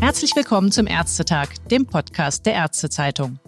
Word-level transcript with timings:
Herzlich 0.00 0.36
willkommen 0.36 0.70
zum 0.70 0.86
Ärztetag, 0.86 1.48
dem 1.70 1.86
Podcast 1.86 2.46
der 2.46 2.54
Ärztezeitung. 2.54 3.40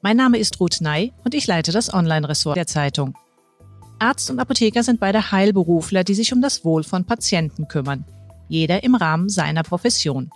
Mein 0.00 0.16
Name 0.16 0.38
ist 0.38 0.58
Ruth 0.60 0.80
Ney 0.80 1.12
und 1.24 1.34
ich 1.34 1.46
leite 1.46 1.72
das 1.72 1.92
Online-Ressort 1.92 2.56
der 2.56 2.66
Zeitung. 2.66 3.14
Arzt 3.98 4.30
und 4.30 4.38
Apotheker 4.38 4.82
sind 4.82 5.00
beide 5.00 5.32
Heilberufler, 5.32 6.04
die 6.04 6.14
sich 6.14 6.32
um 6.32 6.40
das 6.40 6.64
Wohl 6.64 6.84
von 6.84 7.04
Patienten 7.04 7.68
kümmern. 7.68 8.04
Jeder 8.48 8.82
im 8.82 8.94
Rahmen 8.94 9.28
seiner 9.28 9.64
Profession. 9.64 10.30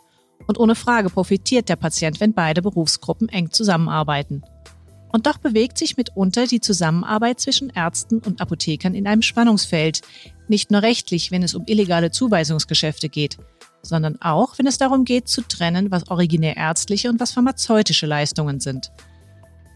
Und 0.46 0.58
ohne 0.58 0.74
Frage 0.74 1.08
profitiert 1.08 1.68
der 1.68 1.76
Patient, 1.76 2.20
wenn 2.20 2.34
beide 2.34 2.60
Berufsgruppen 2.60 3.28
eng 3.28 3.50
zusammenarbeiten. 3.50 4.42
Und 5.12 5.26
doch 5.26 5.38
bewegt 5.38 5.76
sich 5.76 5.96
mitunter 5.96 6.46
die 6.46 6.60
Zusammenarbeit 6.60 7.40
zwischen 7.40 7.70
Ärzten 7.70 8.18
und 8.18 8.40
Apothekern 8.40 8.94
in 8.94 9.06
einem 9.06 9.22
Spannungsfeld, 9.22 10.02
nicht 10.48 10.70
nur 10.70 10.82
rechtlich, 10.82 11.30
wenn 11.30 11.42
es 11.42 11.54
um 11.54 11.64
illegale 11.66 12.10
Zuweisungsgeschäfte 12.10 13.08
geht, 13.08 13.38
sondern 13.82 14.20
auch, 14.20 14.58
wenn 14.58 14.66
es 14.66 14.78
darum 14.78 15.04
geht, 15.04 15.28
zu 15.28 15.42
trennen, 15.42 15.90
was 15.90 16.10
originär 16.10 16.56
ärztliche 16.56 17.08
und 17.08 17.18
was 17.18 17.32
pharmazeutische 17.32 18.06
Leistungen 18.06 18.60
sind. 18.60 18.92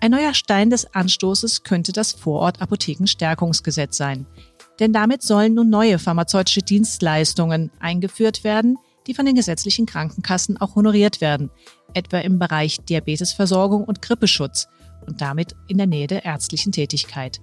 Ein 0.01 0.11
neuer 0.11 0.35
Stein 0.35 0.71
des 0.71 0.95
Anstoßes 0.95 1.63
könnte 1.63 1.93
das 1.93 2.13
Vorort-Apothekenstärkungsgesetz 2.13 3.97
sein. 3.97 4.27
Denn 4.79 4.93
damit 4.93 5.23
sollen 5.23 5.55
nun 5.55 5.71
neue 5.71 5.99
pharmazeutische 5.99 6.61
Dienstleistungen 6.61 7.71
eingeführt 7.81 8.45
werden, 8.45 8.77
die 9.07 9.15
von 9.15 9.25
den 9.27 9.35
gesetzlichen 9.35 9.87
Krankenkassen 9.87 10.61
auch 10.61 10.75
honoriert 10.75 11.21
werden, 11.21 11.51
etwa 11.95 12.19
im 12.19 12.39
Bereich 12.39 12.79
Diabetesversorgung 12.85 13.85
und 13.85 14.03
Grippeschutz 14.03 14.69
und 15.05 15.21
damit 15.21 15.55
in 15.69 15.79
der 15.79 15.87
Nähe 15.87 16.07
der 16.07 16.25
ärztlichen 16.25 16.73
Tätigkeit. 16.73 17.41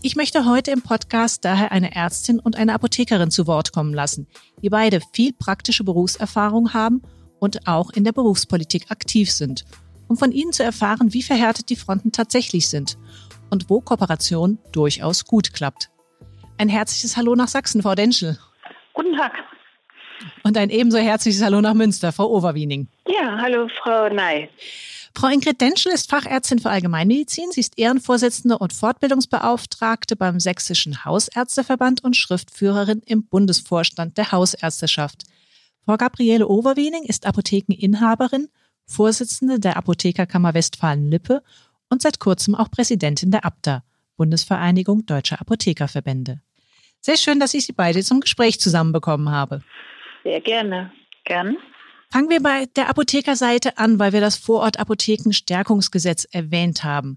Ich 0.00 0.14
möchte 0.14 0.44
heute 0.44 0.70
im 0.70 0.82
Podcast 0.82 1.44
daher 1.44 1.72
eine 1.72 1.94
Ärztin 1.94 2.38
und 2.38 2.56
eine 2.56 2.74
Apothekerin 2.74 3.32
zu 3.32 3.46
Wort 3.46 3.72
kommen 3.72 3.92
lassen, 3.92 4.28
die 4.62 4.68
beide 4.68 5.00
viel 5.12 5.32
praktische 5.32 5.82
Berufserfahrung 5.82 6.72
haben 6.72 7.02
und 7.40 7.66
auch 7.66 7.90
in 7.90 8.04
der 8.04 8.12
Berufspolitik 8.12 8.90
aktiv 8.90 9.32
sind, 9.32 9.64
um 10.06 10.16
von 10.16 10.30
ihnen 10.30 10.52
zu 10.52 10.62
erfahren, 10.62 11.12
wie 11.12 11.22
verhärtet 11.22 11.68
die 11.70 11.76
Fronten 11.76 12.12
tatsächlich 12.12 12.68
sind 12.68 12.96
und 13.50 13.70
wo 13.70 13.80
Kooperation 13.80 14.58
durchaus 14.72 15.24
gut 15.24 15.52
klappt. 15.52 15.90
Ein 16.58 16.68
herzliches 16.68 17.16
Hallo 17.16 17.34
nach 17.34 17.48
Sachsen, 17.48 17.82
Frau 17.82 17.94
Denschel. 17.94 18.38
Guten 18.94 19.16
Tag. 19.16 19.32
Und 20.42 20.56
ein 20.56 20.70
ebenso 20.70 20.98
herzliches 20.98 21.42
Hallo 21.42 21.60
nach 21.60 21.74
Münster, 21.74 22.12
Frau 22.12 22.30
Overwiening. 22.30 22.88
Ja, 23.06 23.38
hallo, 23.40 23.68
Frau 23.82 24.08
Ney. 24.08 24.48
Frau 25.14 25.28
Ingrid 25.28 25.60
Denschel 25.60 25.92
ist 25.92 26.08
Fachärztin 26.10 26.60
für 26.60 26.70
Allgemeinmedizin. 26.70 27.50
Sie 27.50 27.60
ist 27.60 27.78
Ehrenvorsitzende 27.78 28.56
und 28.58 28.72
Fortbildungsbeauftragte 28.72 30.14
beim 30.14 30.38
Sächsischen 30.38 31.04
Hausärzteverband 31.04 32.04
und 32.04 32.16
Schriftführerin 32.16 33.02
im 33.04 33.26
Bundesvorstand 33.26 34.16
der 34.16 34.30
Hausärzteschaft. 34.30 35.24
Frau 35.84 35.96
Gabriele 35.96 36.46
Overwiening 36.46 37.02
ist 37.04 37.26
Apothekeninhaberin, 37.26 38.48
Vorsitzende 38.84 39.58
der 39.58 39.76
Apothekerkammer 39.76 40.54
Westfalen-Lippe 40.54 41.42
und 41.90 42.02
seit 42.02 42.20
kurzem 42.20 42.54
auch 42.54 42.70
Präsidentin 42.70 43.30
der 43.30 43.44
ABDA, 43.44 43.82
Bundesvereinigung 44.16 45.04
Deutscher 45.04 45.40
Apothekerverbände. 45.40 46.40
Sehr 47.00 47.16
schön, 47.16 47.40
dass 47.40 47.54
ich 47.54 47.66
Sie 47.66 47.72
beide 47.72 48.02
zum 48.02 48.20
Gespräch 48.20 48.60
zusammenbekommen 48.60 49.30
habe. 49.30 49.62
Sehr 50.28 50.42
gerne. 50.42 50.92
Gern. 51.24 51.56
Fangen 52.12 52.28
wir 52.28 52.42
bei 52.42 52.66
der 52.76 52.90
Apothekerseite 52.90 53.78
an, 53.78 53.98
weil 53.98 54.12
wir 54.12 54.20
das 54.20 54.36
Vorort-Apothekenstärkungsgesetz 54.36 56.26
erwähnt 56.30 56.84
haben. 56.84 57.16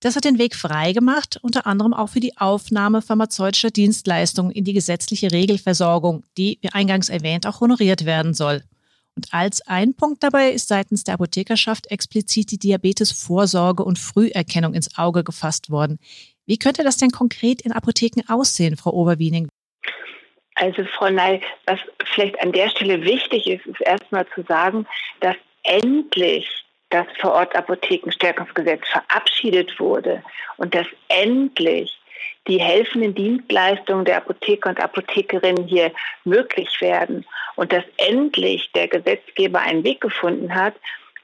Das 0.00 0.16
hat 0.16 0.26
den 0.26 0.38
Weg 0.38 0.54
freigemacht, 0.54 1.38
unter 1.40 1.66
anderem 1.66 1.94
auch 1.94 2.10
für 2.10 2.20
die 2.20 2.36
Aufnahme 2.36 3.00
pharmazeutischer 3.00 3.70
Dienstleistungen 3.70 4.52
in 4.52 4.64
die 4.64 4.74
gesetzliche 4.74 5.32
Regelversorgung, 5.32 6.24
die, 6.36 6.58
wie 6.60 6.68
eingangs 6.68 7.08
erwähnt, 7.08 7.46
auch 7.46 7.60
honoriert 7.62 8.04
werden 8.04 8.34
soll. 8.34 8.62
Und 9.16 9.32
als 9.32 9.66
ein 9.66 9.94
Punkt 9.94 10.22
dabei 10.22 10.50
ist 10.50 10.68
seitens 10.68 11.04
der 11.04 11.14
Apothekerschaft 11.14 11.86
explizit 11.86 12.50
die 12.50 12.58
Diabetesvorsorge 12.58 13.82
und 13.82 13.98
Früherkennung 13.98 14.74
ins 14.74 14.98
Auge 14.98 15.24
gefasst 15.24 15.70
worden. 15.70 15.98
Wie 16.44 16.58
könnte 16.58 16.84
das 16.84 16.98
denn 16.98 17.12
konkret 17.12 17.62
in 17.62 17.72
Apotheken 17.72 18.24
aussehen, 18.28 18.76
Frau 18.76 18.92
Oberwiening? 18.92 19.48
Also 20.62 20.84
Frau 20.84 21.10
Ney, 21.10 21.40
was 21.66 21.80
vielleicht 22.14 22.40
an 22.40 22.52
der 22.52 22.68
Stelle 22.68 23.02
wichtig 23.02 23.48
ist, 23.48 23.66
ist 23.66 23.80
erstmal 23.80 24.24
zu 24.28 24.42
sagen, 24.42 24.86
dass 25.18 25.34
endlich 25.64 26.48
das 26.90 27.04
Vorort-Apothekenstärkungsgesetz 27.20 28.86
verabschiedet 28.86 29.80
wurde 29.80 30.22
und 30.58 30.72
dass 30.72 30.86
endlich 31.08 31.98
die 32.46 32.60
helfenden 32.60 33.12
Dienstleistungen 33.12 34.04
der 34.04 34.18
Apotheker 34.18 34.70
und 34.70 34.78
Apothekerinnen 34.78 35.66
hier 35.66 35.90
möglich 36.22 36.80
werden 36.80 37.26
und 37.56 37.72
dass 37.72 37.82
endlich 37.96 38.70
der 38.70 38.86
Gesetzgeber 38.86 39.58
einen 39.58 39.82
Weg 39.82 40.00
gefunden 40.00 40.54
hat, 40.54 40.74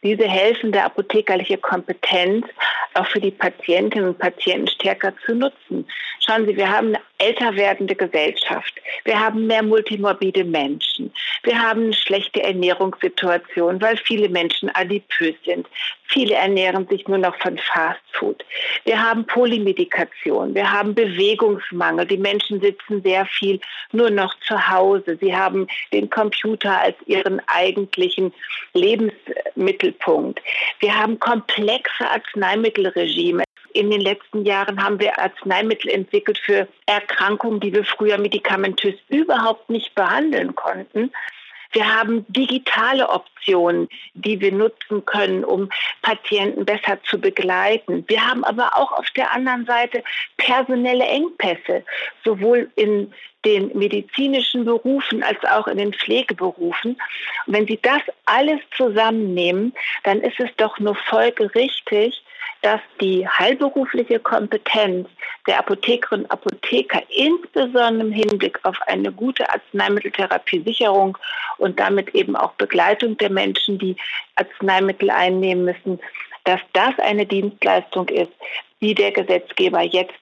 diese 0.03 0.29
helfende 0.29 0.83
apothekerliche 0.83 1.59
Kompetenz 1.59 2.47
auch 2.95 3.07
für 3.07 3.21
die 3.21 3.31
Patientinnen 3.31 4.09
und 4.09 4.19
Patienten 4.19 4.69
stärker 4.69 5.13
zu 5.25 5.35
nutzen. 5.35 5.87
Schauen 6.21 6.47
Sie, 6.47 6.57
wir 6.57 6.71
haben 6.71 6.89
eine 6.89 7.01
älter 7.19 7.55
werdende 7.57 7.95
Gesellschaft. 7.95 8.75
Wir 9.05 9.19
haben 9.19 9.47
mehr 9.47 9.63
multimorbide 9.63 10.45
Menschen. 10.45 11.13
Wir 11.43 11.59
haben 11.59 11.85
eine 11.85 11.93
schlechte 11.95 12.43
Ernährungssituation, 12.43 13.81
weil 13.81 13.97
viele 13.97 14.29
Menschen 14.29 14.69
adipös 14.75 15.35
sind. 15.45 15.67
Viele 16.09 16.35
ernähren 16.35 16.89
sich 16.89 17.07
nur 17.07 17.19
noch 17.19 17.37
von 17.37 17.59
Fast 17.59 18.01
Food. 18.13 18.45
Wir 18.85 19.03
haben 19.03 19.27
Polymedikation. 19.27 20.55
Wir 20.55 20.73
haben 20.73 20.95
Bewegungsmangel. 20.95 22.07
Die 22.07 22.17
Menschen 22.17 22.61
sitzen 22.61 23.03
sehr 23.03 23.27
viel 23.27 23.61
nur 23.93 24.11
noch 24.11 24.35
zu 24.41 24.69
Hause. 24.69 25.19
Sie 25.21 25.37
haben 25.37 25.67
den 25.93 26.09
Computer 26.09 26.81
als 26.81 26.97
ihren 27.07 27.43
eigentlichen 27.47 28.33
Lebensmittelpunkt. 28.73 30.41
Wir 30.81 30.99
haben 30.99 31.19
komplexe 31.19 32.09
Arzneimittelregime. 32.09 33.45
In 33.75 33.91
den 33.91 34.01
letzten 34.01 34.47
Jahren 34.47 34.83
haben 34.83 34.99
wir 34.99 35.19
Arzneimittel 35.19 35.91
entwickelt 35.91 36.39
für 36.39 36.67
Erkrankungen, 36.87 37.61
die 37.61 37.73
wir 37.73 37.85
früher 37.85 38.17
medikamentös 38.17 38.95
überhaupt 39.09 39.69
nicht 39.69 39.95
behandeln 39.95 40.55
konnten. 40.55 41.13
Wir 41.73 41.95
haben 41.95 42.25
digitale 42.29 43.09
Optionen, 43.09 43.89
die 44.15 44.41
wir 44.41 44.53
nutzen 44.53 45.05
können, 45.05 45.45
um 45.45 45.69
Patienten 46.03 46.65
besser 46.65 46.99
zu 47.05 47.21
begleiten. 47.21 48.05
Wir 48.09 48.27
haben 48.27 48.45
aber 48.45 48.77
auch 48.77 48.93
auf 48.93 49.11
der 49.11 49.33
anderen 49.33 49.67
Seite 49.67 50.03
personelle 50.37 51.05
Engpässe, 51.05 51.85
sowohl 52.25 52.71
in 52.77 53.13
den 53.45 53.77
medizinischen 53.77 54.65
Berufen 54.65 55.23
als 55.23 55.43
auch 55.45 55.69
in 55.69 55.79
den 55.79 55.93
Pflegeberufen. 55.93 56.97
Und 57.47 57.55
wenn 57.55 57.67
Sie 57.67 57.79
das 57.81 58.03
alles 58.25 58.61
zusammennehmen, 58.77 59.73
dann 60.05 60.21
ist 60.21 60.41
es 60.41 60.51
doch 60.57 60.79
nur 60.79 60.95
folgerichtig, 60.95 62.23
dass 62.63 62.81
die 63.01 63.29
heilberufliche 63.29 64.19
Kompetenz 64.19 65.09
der 65.49 65.59
Apothekerinnen 65.59 66.27
und 66.27 66.31
Apotheker 66.31 67.03
insbesondere 67.09 68.07
im 68.07 68.13
Hinblick 68.13 68.61
auf 68.65 68.77
eine 68.87 69.11
gute 69.11 69.49
Arzneimitteltherapiesicherung 69.51 71.17
und 71.57 71.81
damit 71.81 72.15
eben 72.15 72.37
auch 72.37 72.53
Begleitung 72.53 73.17
der 73.17 73.31
Menschen, 73.31 73.79
die 73.79 73.97
Arzneimittel 74.37 75.11
einnehmen 75.11 75.65
müssen, 75.65 75.99
dass 76.45 76.61
das 76.75 76.97
eine 76.99 77.27
Dienstleistung 77.27 78.09
ist, 78.09 78.31
die 78.81 78.95
der 78.95 79.11
Gesetzgeber 79.11 79.83
jetzt 79.83 80.15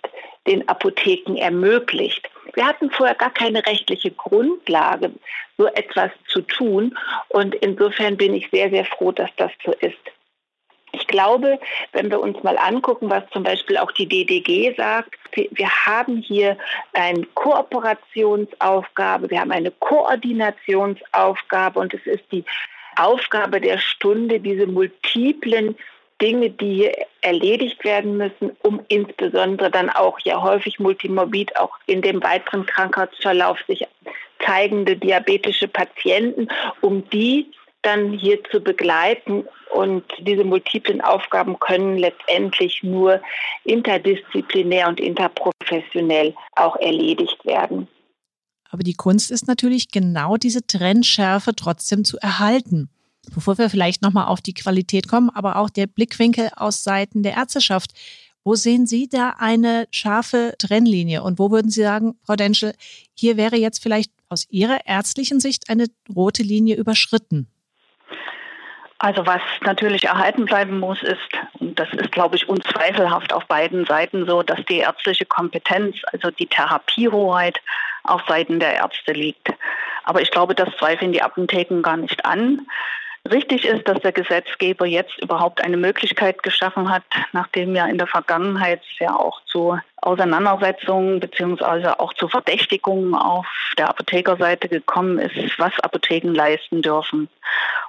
den 0.47 0.67
Apotheken 0.69 1.37
ermöglicht. 1.37 2.31
Wir 2.55 2.65
hatten 2.65 2.91
vorher 2.91 3.17
gar 3.17 3.33
keine 3.33 3.67
rechtliche 3.67 4.13
Grundlage, 4.13 5.11
so 5.59 5.67
etwas 5.67 6.11
zu 6.29 6.41
tun. 6.43 6.97
Und 7.29 7.55
insofern 7.57 8.17
bin 8.17 8.33
ich 8.33 8.49
sehr, 8.51 8.71
sehr 8.71 8.85
froh, 8.85 9.11
dass 9.11 9.31
das 9.37 9.51
so 9.65 9.73
ist. 9.73 9.99
Ich 10.99 11.07
glaube, 11.07 11.61
wenn 11.93 12.11
wir 12.11 12.21
uns 12.21 12.43
mal 12.43 12.57
angucken, 12.57 13.11
was 13.11 13.29
zum 13.31 13.43
Beispiel 13.43 13.77
auch 13.77 13.93
die 13.93 14.07
DDG 14.07 14.75
sagt, 14.77 15.15
wir 15.35 15.69
haben 15.69 16.17
hier 16.17 16.57
eine 16.95 17.27
Kooperationsaufgabe, 17.35 19.29
wir 19.29 19.41
haben 19.41 19.53
eine 19.53 19.73
Koordinationsaufgabe 19.73 21.79
und 21.79 21.93
es 21.93 22.07
ist 22.07 22.25
die 22.33 22.47
Aufgabe 22.97 23.61
der 23.61 23.77
Stunde, 23.77 24.41
diese 24.41 24.67
multiplen 24.67 25.77
Dinge, 26.23 26.49
die 26.49 26.77
hier 26.77 26.95
erledigt 27.21 27.85
werden 27.85 28.17
müssen, 28.17 28.57
um 28.63 28.81
insbesondere 28.89 29.71
dann 29.71 29.91
auch 29.91 30.19
ja 30.21 30.43
häufig 30.43 30.79
multimorbid 30.79 31.57
auch 31.57 31.77
in 31.85 32.01
dem 32.01 32.23
weiteren 32.23 32.65
Krankheitsverlauf 32.65 33.59
sich 33.69 33.87
zeigende 34.45 34.97
diabetische 34.97 35.69
Patienten, 35.69 36.49
um 36.81 37.09
die 37.11 37.51
dann 37.87 38.13
hier 38.13 38.43
zu 38.51 38.61
begleiten. 38.61 39.45
Und 39.73 40.05
diese 40.21 40.45
multiplen 40.45 41.01
Aufgaben 41.01 41.59
können 41.59 41.99
letztendlich 41.99 42.83
nur 42.83 43.21
interdisziplinär 43.65 44.89
und 44.89 45.01
interprofessionell 45.01 46.35
auch 46.55 46.77
erledigt 46.77 47.45
werden. 47.45 47.89
Aber 48.71 48.83
die 48.83 48.95
Kunst 48.95 49.31
ist 49.31 49.47
natürlich 49.47 49.91
genau 49.91 50.37
diese 50.37 50.67
Trennschärfe 50.67 51.55
trotzdem 51.55 52.05
zu 52.05 52.19
erhalten. 52.19 52.91
Bevor 53.35 53.59
wir 53.59 53.71
vielleicht 53.71 54.03
nochmal 54.03 54.27
auf 54.27 54.41
die 54.41 54.55
Qualität 54.55 55.09
kommen, 55.09 55.31
aber 55.31 55.57
auch 55.57 55.71
der 55.71 55.87
Blickwinkel 55.87 56.51
aus 56.57 56.85
Seiten 56.85 57.23
der 57.23 57.35
Ärzteschaft. 57.35 57.93
Wo 58.45 58.55
sehen 58.55 58.87
Sie 58.87 59.09
da 59.09 59.35
eine 59.39 59.89
scharfe 59.91 60.55
Trennlinie 60.59 61.25
und 61.25 61.41
wo 61.41 61.51
würden 61.51 61.71
Sie 61.71 61.83
sagen, 61.83 62.15
Frau 62.23 62.37
Denschel, 62.37 62.75
hier 63.15 63.37
wäre 63.37 63.57
jetzt 63.57 63.83
vielleicht 63.83 64.13
aus 64.29 64.47
Ihrer 64.51 64.87
ärztlichen 64.87 65.41
Sicht 65.41 65.69
eine 65.69 65.87
rote 66.15 66.45
Linie 66.45 66.77
überschritten? 66.77 67.49
Also 68.99 69.27
was 69.27 69.43
natürlich 69.61 70.05
erhalten 70.05 70.47
bleiben 70.47 70.81
muss, 70.81 71.03
ist, 71.03 71.21
und 71.59 71.79
das 71.79 71.93
ist, 71.93 72.13
glaube 72.13 72.37
ich, 72.37 72.49
unzweifelhaft 72.49 73.33
auf 73.33 73.45
beiden 73.47 73.85
Seiten 73.85 74.27
so, 74.27 74.43
dass 74.43 74.65
die 74.65 74.79
ärztliche 74.79 75.27
Kompetenz, 75.27 75.97
also 76.13 76.31
die 76.31 76.47
Therapiehoheit 76.47 77.61
auf 78.05 78.23
Seiten 78.27 78.59
der 78.59 78.75
Ärzte 78.75 79.13
liegt. 79.13 79.53
Aber 80.05 80.23
ich 80.23 80.31
glaube, 80.31 80.55
das 80.55 80.75
zweifeln 80.79 81.13
die 81.13 81.23
Apotheken 81.23 81.83
gar 81.83 81.99
nicht 81.99 82.25
an. 82.25 82.67
Richtig 83.31 83.65
ist, 83.65 83.89
dass 83.89 84.01
der 84.01 84.13
Gesetzgeber 84.13 84.87
jetzt 84.87 85.19
überhaupt 85.19 85.63
eine 85.63 85.77
Möglichkeit 85.77 86.43
geschaffen 86.43 86.91
hat, 86.91 87.03
nachdem 87.33 87.75
ja 87.75 87.87
in 87.87 87.99
der 87.99 88.07
Vergangenheit 88.07 88.83
ja 88.99 89.17
auch 89.17 89.41
zu 89.47 89.79
Auseinandersetzungen 90.03 91.19
beziehungsweise 91.19 91.99
auch 91.99 92.13
zu 92.15 92.29
Verdächtigungen 92.29 93.15
auf 93.15 93.47
der 93.79 93.89
Apothekerseite 93.89 94.69
gekommen 94.69 95.19
ist, 95.19 95.59
was 95.59 95.73
Apotheken 95.81 96.33
leisten 96.33 96.83
dürfen. 96.83 97.29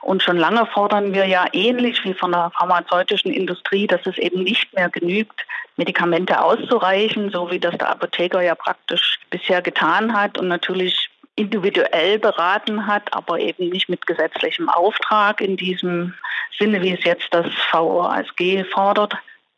Und 0.01 0.23
schon 0.23 0.37
lange 0.37 0.65
fordern 0.67 1.13
wir 1.13 1.25
ja 1.25 1.45
ähnlich 1.51 2.03
wie 2.03 2.13
von 2.13 2.31
der 2.31 2.51
pharmazeutischen 2.57 3.31
Industrie, 3.31 3.85
dass 3.85 4.05
es 4.05 4.17
eben 4.17 4.43
nicht 4.43 4.73
mehr 4.73 4.89
genügt, 4.89 5.45
Medikamente 5.75 6.41
auszureichen, 6.41 7.29
so 7.29 7.51
wie 7.51 7.59
das 7.59 7.77
der 7.77 7.91
Apotheker 7.91 8.41
ja 8.41 8.55
praktisch 8.55 9.19
bisher 9.29 9.61
getan 9.61 10.19
hat 10.19 10.39
und 10.39 10.47
natürlich 10.47 11.06
individuell 11.37 12.19
beraten 12.19 12.87
hat, 12.87 13.13
aber 13.13 13.39
eben 13.39 13.69
nicht 13.69 13.87
mit 13.87 14.05
gesetzlichem 14.05 14.67
Auftrag 14.69 15.39
in 15.39 15.55
diesem 15.55 16.13
Sinne, 16.57 16.81
wie 16.81 16.93
es 16.93 17.03
jetzt 17.03 17.27
das 17.31 17.45
VOASG 17.71 18.65
fordert, 18.73 19.13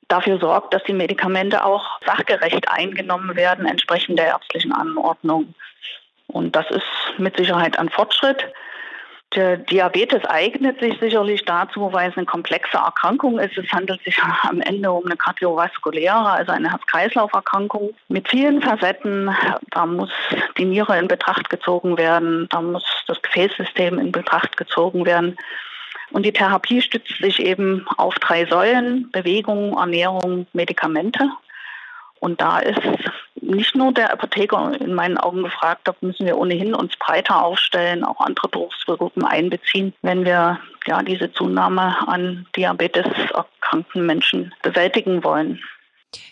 dafür 0.10 0.40
sorgt, 0.40 0.74
dass 0.74 0.84
die 0.84 0.94
Medikamente 0.94 1.64
auch 1.64 2.00
sachgerecht 2.06 2.70
eingenommen 2.70 3.36
werden, 3.36 3.66
entsprechend 3.66 4.20
der 4.20 4.28
ärztlichen 4.28 4.74
Anordnung. 4.74 5.54
Und 6.28 6.56
das 6.56 6.70
ist 6.70 6.84
mit 7.18 7.38
Sicherheit 7.38 7.80
ein 7.80 7.90
Fortschritt. 7.90 8.46
Der 9.36 9.58
Diabetes 9.58 10.26
eignet 10.26 10.80
sich 10.80 10.98
sicherlich 11.00 11.46
dazu, 11.46 11.94
weil 11.94 12.10
es 12.10 12.18
eine 12.18 12.26
komplexe 12.26 12.78
Erkrankung 12.78 13.38
ist. 13.38 13.58
Es 13.60 13.72
handelt 13.72 14.04
sich 14.04 14.18
am 14.42 14.60
Ende 14.62 14.92
um 14.92 15.06
eine 15.06 15.18
kardiovaskuläre, 15.18 16.32
also 16.32 16.52
eine 16.52 16.72
Herz-Kreislauf-Erkrankung 16.72 17.94
mit 18.08 18.28
vielen 18.28 18.62
Facetten. 18.62 19.30
Da 19.70 19.86
muss 19.86 20.10
die 20.58 20.66
Niere 20.66 20.98
in 20.98 21.08
Betracht 21.08 21.50
gezogen 21.50 21.98
werden, 21.98 22.48
da 22.50 22.62
muss 22.62 22.84
das 23.08 23.22
Gefäßsystem 23.22 24.00
in 24.00 24.12
Betracht 24.12 24.58
gezogen 24.58 25.06
werden. 25.06 25.38
Und 26.12 26.26
die 26.26 26.34
Therapie 26.34 26.82
stützt 26.82 27.20
sich 27.20 27.40
eben 27.40 27.86
auf 27.98 28.16
drei 28.16 28.48
Säulen, 28.48 29.12
Bewegung, 29.12 29.78
Ernährung, 29.78 30.48
Medikamente. 30.54 31.30
Und 32.20 32.42
da 32.42 32.60
ist 32.60 32.82
nicht 33.50 33.76
nur 33.76 33.94
der 33.94 34.12
Apotheker 34.14 34.80
in 34.80 34.94
meinen 34.94 35.18
Augen 35.18 35.44
gefragt, 35.44 35.82
da 35.86 35.96
müssen 36.02 36.26
wir 36.26 36.38
ohnehin 36.38 36.74
uns 36.74 36.96
breiter 36.98 37.44
aufstellen, 37.44 38.04
auch 38.04 38.20
andere 38.20 38.48
Berufsgruppen 38.48 39.24
einbeziehen, 39.24 39.94
wenn 40.02 40.26
wir 40.26 40.60
ja 40.88 41.04
diese 41.04 41.32
Zunahme 41.32 41.96
an 42.08 42.48
Diabetes 42.56 43.06
erkrankten 43.34 44.06
Menschen 44.06 44.54
bewältigen 44.62 45.24
wollen. 45.24 45.60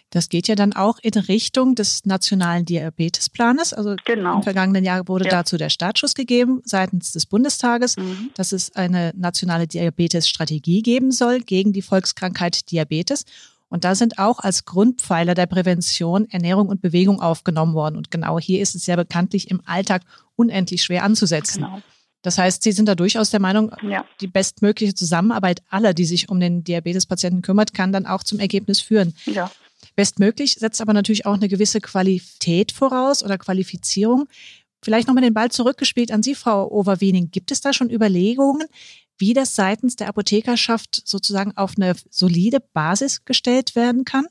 Das 0.09 0.29
geht 0.29 0.47
ja 0.47 0.55
dann 0.55 0.73
auch 0.73 0.99
in 1.01 1.13
Richtung 1.13 1.75
des 1.75 2.05
nationalen 2.05 2.65
Diabetesplanes. 2.65 3.73
Also 3.73 3.95
genau. 4.05 4.37
im 4.37 4.43
vergangenen 4.43 4.83
Jahr 4.83 5.07
wurde 5.07 5.25
ja. 5.25 5.31
dazu 5.31 5.57
der 5.57 5.69
Startschuss 5.69 6.15
gegeben 6.15 6.61
seitens 6.63 7.11
des 7.11 7.25
Bundestages, 7.25 7.97
mhm. 7.97 8.31
dass 8.33 8.53
es 8.53 8.73
eine 8.75 9.11
nationale 9.15 9.67
Diabetesstrategie 9.67 10.81
geben 10.81 11.11
soll 11.11 11.39
gegen 11.41 11.73
die 11.73 11.81
Volkskrankheit 11.81 12.71
Diabetes. 12.71 13.25
Und 13.69 13.83
da 13.83 13.95
sind 13.95 14.17
auch 14.17 14.39
als 14.39 14.65
Grundpfeiler 14.65 15.35
der 15.35 15.45
Prävention 15.45 16.29
Ernährung 16.29 16.69
und 16.69 16.81
Bewegung 16.81 17.21
aufgenommen 17.21 17.73
worden. 17.73 17.97
Und 17.97 18.11
genau 18.11 18.39
hier 18.39 18.61
ist 18.61 18.75
es 18.75 18.87
ja 18.87 18.95
bekanntlich 18.95 19.51
im 19.51 19.61
Alltag 19.65 20.03
unendlich 20.35 20.83
schwer 20.83 21.03
anzusetzen. 21.03 21.63
Genau. 21.63 21.81
Das 22.21 22.37
heißt, 22.37 22.63
Sie 22.63 22.71
sind 22.71 22.87
da 22.87 22.95
durchaus 22.95 23.29
der 23.29 23.39
Meinung, 23.39 23.71
ja. 23.81 24.05
die 24.21 24.27
bestmögliche 24.27 24.95
Zusammenarbeit 24.95 25.61
aller, 25.69 25.93
die 25.93 26.05
sich 26.05 26.29
um 26.29 26.39
den 26.39 26.63
Diabetespatienten 26.63 27.41
kümmert, 27.41 27.73
kann 27.73 27.91
dann 27.91 28.05
auch 28.05 28.23
zum 28.23 28.39
Ergebnis 28.39 28.81
führen. 28.81 29.13
Ja. 29.25 29.51
Bestmöglich 29.95 30.55
setzt 30.55 30.81
aber 30.81 30.93
natürlich 30.93 31.25
auch 31.25 31.35
eine 31.35 31.47
gewisse 31.47 31.81
Qualität 31.81 32.71
voraus 32.71 33.23
oder 33.23 33.37
Qualifizierung. 33.37 34.27
Vielleicht 34.83 35.07
nochmal 35.07 35.23
den 35.23 35.33
Ball 35.33 35.51
zurückgespielt 35.51 36.11
an 36.11 36.23
Sie, 36.23 36.35
Frau 36.35 36.69
Overwening. 36.69 37.31
Gibt 37.31 37.51
es 37.51 37.61
da 37.61 37.73
schon 37.73 37.89
Überlegungen, 37.89 38.67
wie 39.17 39.33
das 39.33 39.55
seitens 39.55 39.95
der 39.95 40.07
Apothekerschaft 40.07 41.07
sozusagen 41.07 41.55
auf 41.55 41.73
eine 41.77 41.95
solide 42.09 42.59
Basis 42.73 43.25
gestellt 43.25 43.75
werden 43.75 44.05
kann? 44.05 44.27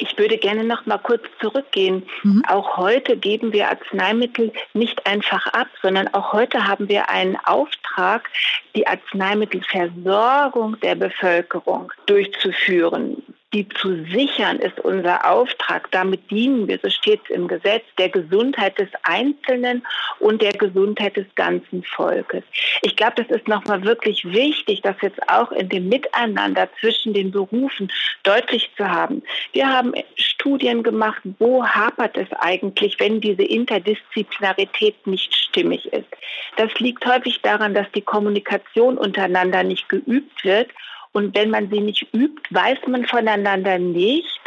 Ich 0.00 0.16
würde 0.16 0.38
gerne 0.38 0.62
noch 0.62 0.86
mal 0.86 0.98
kurz 0.98 1.24
zurückgehen. 1.40 2.04
Mhm. 2.22 2.44
Auch 2.46 2.76
heute 2.76 3.16
geben 3.16 3.52
wir 3.52 3.68
Arzneimittel 3.68 4.52
nicht 4.72 5.04
einfach 5.06 5.48
ab, 5.48 5.66
sondern 5.82 6.06
auch 6.14 6.32
heute 6.32 6.68
haben 6.68 6.88
wir 6.88 7.08
einen 7.10 7.36
Auftrag, 7.36 8.28
die 8.76 8.86
Arzneimittelversorgung 8.86 10.78
der 10.80 10.94
Bevölkerung 10.94 11.92
durchzuführen 12.06 13.22
die 13.54 13.66
zu 13.68 14.04
sichern, 14.04 14.58
ist 14.58 14.78
unser 14.80 15.30
Auftrag. 15.30 15.90
Damit 15.90 16.30
dienen 16.30 16.68
wir, 16.68 16.78
so 16.82 16.90
steht 16.90 17.20
es 17.24 17.30
im 17.30 17.48
Gesetz, 17.48 17.84
der 17.96 18.10
Gesundheit 18.10 18.78
des 18.78 18.88
Einzelnen 19.04 19.86
und 20.18 20.42
der 20.42 20.52
Gesundheit 20.52 21.16
des 21.16 21.26
ganzen 21.34 21.82
Volkes. 21.82 22.44
Ich 22.82 22.94
glaube, 22.94 23.24
das 23.24 23.34
ist 23.34 23.48
nochmal 23.48 23.82
wirklich 23.84 24.22
wichtig, 24.26 24.82
das 24.82 24.96
jetzt 25.00 25.20
auch 25.28 25.50
in 25.52 25.70
dem 25.70 25.88
Miteinander 25.88 26.68
zwischen 26.78 27.14
den 27.14 27.30
Berufen 27.30 27.90
deutlich 28.22 28.70
zu 28.76 28.86
haben. 28.86 29.22
Wir 29.52 29.66
haben 29.66 29.94
Studien 30.16 30.82
gemacht, 30.82 31.22
wo 31.38 31.64
hapert 31.64 32.18
es 32.18 32.30
eigentlich, 32.40 33.00
wenn 33.00 33.20
diese 33.22 33.44
Interdisziplinarität 33.44 35.06
nicht 35.06 35.34
stimmig 35.34 35.90
ist. 35.92 36.08
Das 36.56 36.74
liegt 36.80 37.06
häufig 37.06 37.40
daran, 37.40 37.72
dass 37.72 37.90
die 37.92 38.02
Kommunikation 38.02 38.98
untereinander 38.98 39.62
nicht 39.62 39.88
geübt 39.88 40.44
wird 40.44 40.68
und 41.12 41.34
wenn 41.34 41.50
man 41.50 41.70
sie 41.70 41.80
nicht 41.80 42.06
übt, 42.12 42.42
weiß 42.50 42.78
man 42.86 43.04
voneinander 43.06 43.78
nicht, 43.78 44.40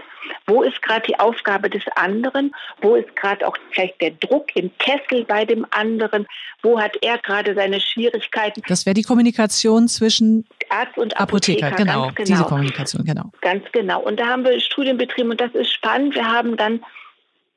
wo 0.48 0.63
ist 0.63 0.81
gerade 0.81 1.06
die 1.08 1.19
Aufgabe 1.19 1.69
des 1.69 1.84
anderen? 1.96 2.54
Wo 2.81 2.96
ist 2.96 3.16
gerade 3.16 3.48
auch 3.48 3.58
vielleicht 3.72 4.02
der 4.02 4.12
Druck 4.12 4.56
im 4.56 4.72
Kessel 4.78 5.25
bei 5.25 5.46
dem 5.46 5.66
anderen? 5.72 6.28
Wo 6.62 6.80
hat 6.80 6.98
er 7.02 7.18
gerade 7.18 7.56
seine 7.56 7.80
Schwierigkeiten? 7.80 8.62
Das 8.68 8.86
wäre 8.86 8.94
die 8.94 9.04
Kommunikation 9.04 9.88
zwischen 9.88 10.46
Arzt 10.69 10.98
und 10.98 11.19
Apotheker. 11.19 11.68
Apotheker 11.68 11.84
genau, 11.84 12.12
genau, 12.16 12.25
diese 12.25 12.44
Kommunikation, 12.44 13.06
genau. 13.06 13.31
Ganz 13.42 13.63
genau. 13.72 14.02
Und 14.02 14.19
da 14.19 14.28
haben 14.28 14.44
wir 14.44 14.60
Studien 14.60 14.98
betrieben 14.98 15.31
und 15.31 15.42
das 15.42 15.54
ist 15.54 15.72
spannend. 15.72 16.16
Wir 16.16 16.28
haben 16.28 16.58
dann 16.58 16.84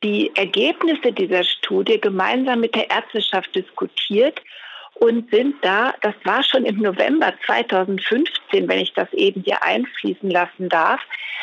die 0.02 0.30
Ergebnisse 0.36 1.12
dieser 1.12 1.44
Studie 1.44 2.00
gemeinsam 2.00 2.60
mit 2.60 2.74
der 2.74 2.90
Ärzteschaft 2.90 3.54
diskutiert 3.54 4.40
und 4.94 5.30
sind 5.30 5.56
da, 5.62 5.94
das 6.02 6.14
war 6.24 6.42
schon 6.42 6.64
im 6.64 6.76
November 6.78 7.32
2015, 7.46 8.68
wenn 8.68 8.78
ich 8.78 8.92
das 8.94 9.12
eben 9.12 9.42
hier 9.42 9.62
einfließen 9.62 10.30
lassen 10.30 10.68
darf, 10.68 11.00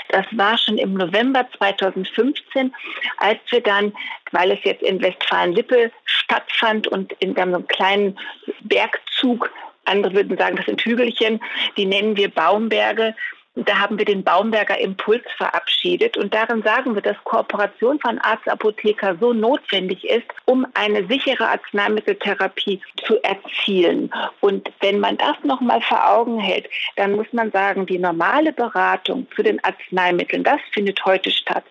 das 0.09 0.25
war 0.31 0.57
schon 0.57 0.77
im 0.77 0.93
November 0.93 1.47
2015, 1.57 2.73
als 3.17 3.39
wir 3.49 3.61
dann, 3.61 3.93
weil 4.31 4.51
es 4.51 4.59
jetzt 4.63 4.83
in 4.83 5.01
Westfalen-Lippe 5.01 5.91
stattfand 6.05 6.87
und 6.87 7.13
in 7.19 7.37
einem 7.37 7.67
kleinen 7.67 8.17
Bergzug, 8.61 9.51
andere 9.85 10.13
würden 10.13 10.37
sagen, 10.37 10.55
das 10.57 10.65
sind 10.65 10.81
Hügelchen, 10.81 11.41
die 11.77 11.85
nennen 11.85 12.15
wir 12.15 12.29
Baumberge, 12.29 13.15
da 13.55 13.79
haben 13.79 13.97
wir 13.97 14.05
den 14.05 14.23
Baumberger 14.23 14.79
Impuls 14.79 15.23
verabschiedet 15.35 16.15
und 16.15 16.33
darin 16.33 16.63
sagen 16.63 16.95
wir, 16.95 17.01
dass 17.01 17.17
Kooperation 17.25 17.99
von 17.99 18.17
Arzt-Apotheker 18.19 19.17
so 19.19 19.33
notwendig 19.33 20.05
ist, 20.05 20.27
um 20.45 20.65
eine 20.73 21.05
sichere 21.07 21.47
Arzneimitteltherapie 21.47 22.81
zu 23.05 23.21
erzielen. 23.23 24.09
Und 24.39 24.71
wenn 24.79 25.01
man 25.01 25.17
das 25.17 25.35
nochmal 25.43 25.81
vor 25.81 26.09
Augen 26.09 26.39
hält, 26.39 26.69
dann 26.95 27.13
muss 27.13 27.27
man 27.33 27.51
sagen, 27.51 27.85
die 27.85 27.99
normale 27.99 28.53
Beratung 28.53 29.27
zu 29.35 29.43
den 29.43 29.61
Arzneimitteln, 29.65 30.45
das 30.45 30.61
findet 30.71 31.03
heute 31.03 31.29
statt. 31.29 31.65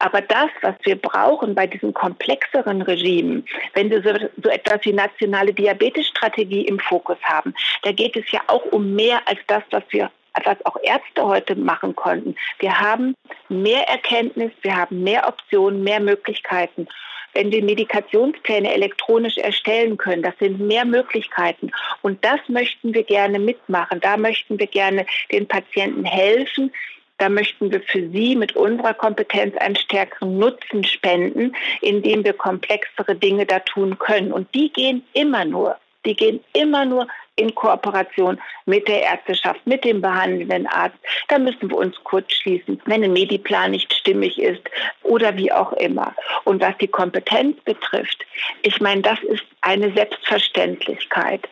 Aber 0.00 0.20
das, 0.20 0.50
was 0.62 0.74
wir 0.82 0.96
brauchen 0.96 1.54
bei 1.54 1.68
diesen 1.68 1.94
komplexeren 1.94 2.82
Regimen, 2.82 3.46
wenn 3.74 3.88
wir 3.88 4.02
so, 4.02 4.12
so, 4.42 4.48
etwas 4.48 4.84
wie 4.84 4.92
nationale 4.92 5.54
Diabetesstrategie 5.54 6.62
im 6.62 6.80
Fokus 6.80 7.18
haben, 7.22 7.54
da 7.84 7.92
geht 7.92 8.16
es 8.16 8.28
ja 8.32 8.40
auch 8.48 8.64
um 8.72 8.96
mehr 8.96 9.20
als 9.26 9.38
das, 9.46 9.62
was 9.70 9.84
wir 9.90 10.10
was 10.44 10.64
auch 10.64 10.76
Ärzte 10.82 11.24
heute 11.24 11.56
machen 11.56 11.94
konnten. 11.94 12.34
Wir 12.58 12.78
haben 12.78 13.14
mehr 13.48 13.88
Erkenntnis, 13.88 14.52
wir 14.62 14.76
haben 14.76 15.02
mehr 15.02 15.28
Optionen, 15.28 15.82
mehr 15.82 16.00
Möglichkeiten. 16.00 16.88
Wenn 17.34 17.50
wir 17.50 17.64
Medikationspläne 17.64 18.74
elektronisch 18.74 19.38
erstellen 19.38 19.96
können, 19.96 20.22
das 20.22 20.34
sind 20.38 20.60
mehr 20.60 20.84
Möglichkeiten. 20.84 21.70
Und 22.02 22.22
das 22.24 22.40
möchten 22.48 22.92
wir 22.92 23.04
gerne 23.04 23.38
mitmachen. 23.38 24.00
Da 24.00 24.16
möchten 24.18 24.58
wir 24.58 24.66
gerne 24.66 25.06
den 25.30 25.48
Patienten 25.48 26.04
helfen, 26.04 26.72
da 27.18 27.28
möchten 27.28 27.70
wir 27.70 27.80
für 27.80 28.10
Sie 28.10 28.34
mit 28.34 28.56
unserer 28.56 28.94
Kompetenz 28.94 29.56
einen 29.56 29.76
stärkeren 29.76 30.38
Nutzen 30.38 30.82
spenden, 30.82 31.54
indem 31.80 32.24
wir 32.24 32.32
komplexere 32.32 33.14
Dinge 33.14 33.46
da 33.46 33.60
tun 33.60 33.96
können. 33.98 34.32
Und 34.32 34.52
die 34.54 34.72
gehen 34.72 35.04
immer 35.12 35.44
nur 35.44 35.76
die 36.04 36.16
gehen 36.16 36.40
immer 36.52 36.84
nur 36.84 37.06
in 37.36 37.54
Kooperation 37.54 38.40
mit 38.66 38.86
der 38.88 39.02
Ärzteschaft, 39.02 39.66
mit 39.66 39.84
dem 39.84 40.00
behandelnden 40.00 40.66
Arzt. 40.66 40.98
Da 41.28 41.38
müssen 41.38 41.70
wir 41.70 41.76
uns 41.78 41.96
kurz 42.04 42.32
schließen, 42.32 42.80
wenn 42.84 43.02
ein 43.02 43.12
Mediplan 43.12 43.70
nicht 43.70 43.92
stimmig 43.94 44.38
ist 44.38 44.62
oder 45.02 45.36
wie 45.36 45.50
auch 45.50 45.72
immer. 45.74 46.14
Und 46.44 46.60
was 46.60 46.76
die 46.78 46.88
Kompetenz 46.88 47.58
betrifft, 47.64 48.24
ich 48.62 48.80
meine, 48.80 49.02
das 49.02 49.20
ist 49.22 49.44
eine 49.62 49.92
Selbstverständlichkeit. 49.92 51.48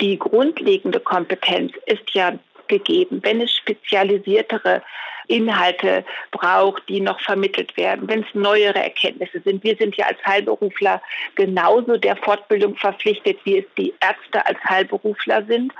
Die 0.00 0.18
grundlegende 0.18 1.00
Kompetenz 1.00 1.72
ist 1.86 2.10
ja 2.12 2.38
gegeben. 2.68 3.20
Wenn 3.22 3.40
es 3.40 3.54
spezialisiertere 3.54 4.82
Inhalte 5.28 6.04
braucht, 6.30 6.88
die 6.88 7.00
noch 7.00 7.20
vermittelt 7.20 7.76
werden, 7.76 8.08
wenn 8.08 8.20
es 8.20 8.34
neuere 8.34 8.82
Erkenntnisse 8.82 9.40
sind. 9.40 9.64
Wir 9.64 9.76
sind 9.76 9.96
ja 9.96 10.06
als 10.06 10.18
Heilberufler 10.24 11.02
genauso 11.34 11.96
der 11.96 12.16
Fortbildung 12.16 12.76
verpflichtet, 12.76 13.38
wie 13.44 13.58
es 13.58 13.64
die 13.76 13.94
Ärzte 14.00 14.44
als 14.46 14.58
Heilberufler 14.64 15.44
sind. 15.46 15.72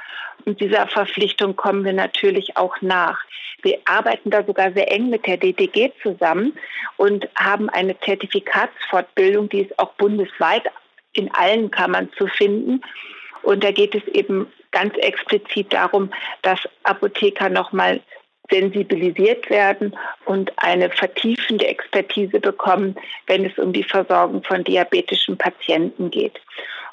Und 0.45 0.61
dieser 0.61 0.87
Verpflichtung 0.87 1.57
kommen 1.57 1.85
wir 1.85 1.93
natürlich 1.93 2.57
auch 2.57 2.81
nach. 2.81 3.19
Wir 3.62 3.79
arbeiten 3.85 4.31
da 4.31 4.45
sogar 4.45 4.73
sehr 4.73 4.91
eng 4.93 5.11
mit 5.11 5.26
der 5.26 5.38
DTG 5.38 5.91
zusammen 6.03 6.57
und 6.97 7.29
haben 7.37 7.69
eine 7.71 7.99
Zertifikatsfortbildung, 8.00 9.49
die 9.49 9.62
ist 9.62 9.79
auch 9.79 9.93
bundesweit 9.95 10.65
in 11.15 11.33
allen 11.35 11.71
Kammern 11.71 12.11
zu 12.17 12.26
finden. 12.29 12.83
Und 13.43 13.65
da 13.65 13.71
geht 13.71 13.95
es 13.95 14.07
eben 14.09 14.53
ganz 14.73 14.95
explizit 14.99 15.73
darum, 15.73 16.11
dass 16.43 16.61
Apotheker 16.83 17.49
nochmal 17.49 18.00
sensibilisiert 18.50 19.49
werden 19.50 19.97
und 20.25 20.53
eine 20.57 20.91
vertiefende 20.91 21.67
Expertise 21.67 22.41
bekommen, 22.41 22.97
wenn 23.26 23.45
es 23.45 23.59
um 23.59 23.73
die 23.73 23.85
Versorgung 23.85 24.43
von 24.43 24.65
diabetischen 24.65 25.37
Patienten 25.37 26.11
geht. 26.11 26.41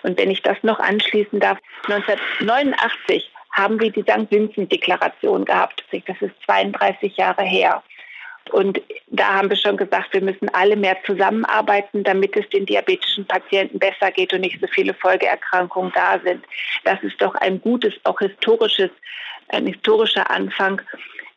Und 0.03 0.19
wenn 0.19 0.31
ich 0.31 0.41
das 0.41 0.57
noch 0.63 0.79
anschließen 0.79 1.39
darf, 1.39 1.57
1989 1.87 3.29
haben 3.51 3.79
wir 3.79 3.91
die 3.91 4.01
St. 4.01 4.29
Vincent-Deklaration 4.29 5.45
gehabt. 5.45 5.83
Das 5.91 6.21
ist 6.21 6.33
32 6.45 7.17
Jahre 7.17 7.43
her. 7.43 7.83
Und 8.51 8.81
da 9.07 9.35
haben 9.35 9.49
wir 9.49 9.55
schon 9.55 9.77
gesagt, 9.77 10.13
wir 10.13 10.21
müssen 10.21 10.49
alle 10.49 10.75
mehr 10.75 10.97
zusammenarbeiten, 11.05 12.03
damit 12.03 12.35
es 12.35 12.47
den 12.49 12.65
diabetischen 12.65 13.25
Patienten 13.25 13.79
besser 13.79 14.11
geht 14.11 14.33
und 14.33 14.41
nicht 14.41 14.59
so 14.59 14.67
viele 14.67 14.93
Folgeerkrankungen 14.93 15.93
da 15.95 16.19
sind. 16.23 16.43
Das 16.83 17.01
ist 17.03 17.21
doch 17.21 17.35
ein 17.35 17.61
gutes, 17.61 17.93
auch 18.03 18.19
historisches, 18.19 18.91
ein 19.49 19.67
historischer 19.67 20.29
Anfang 20.29 20.81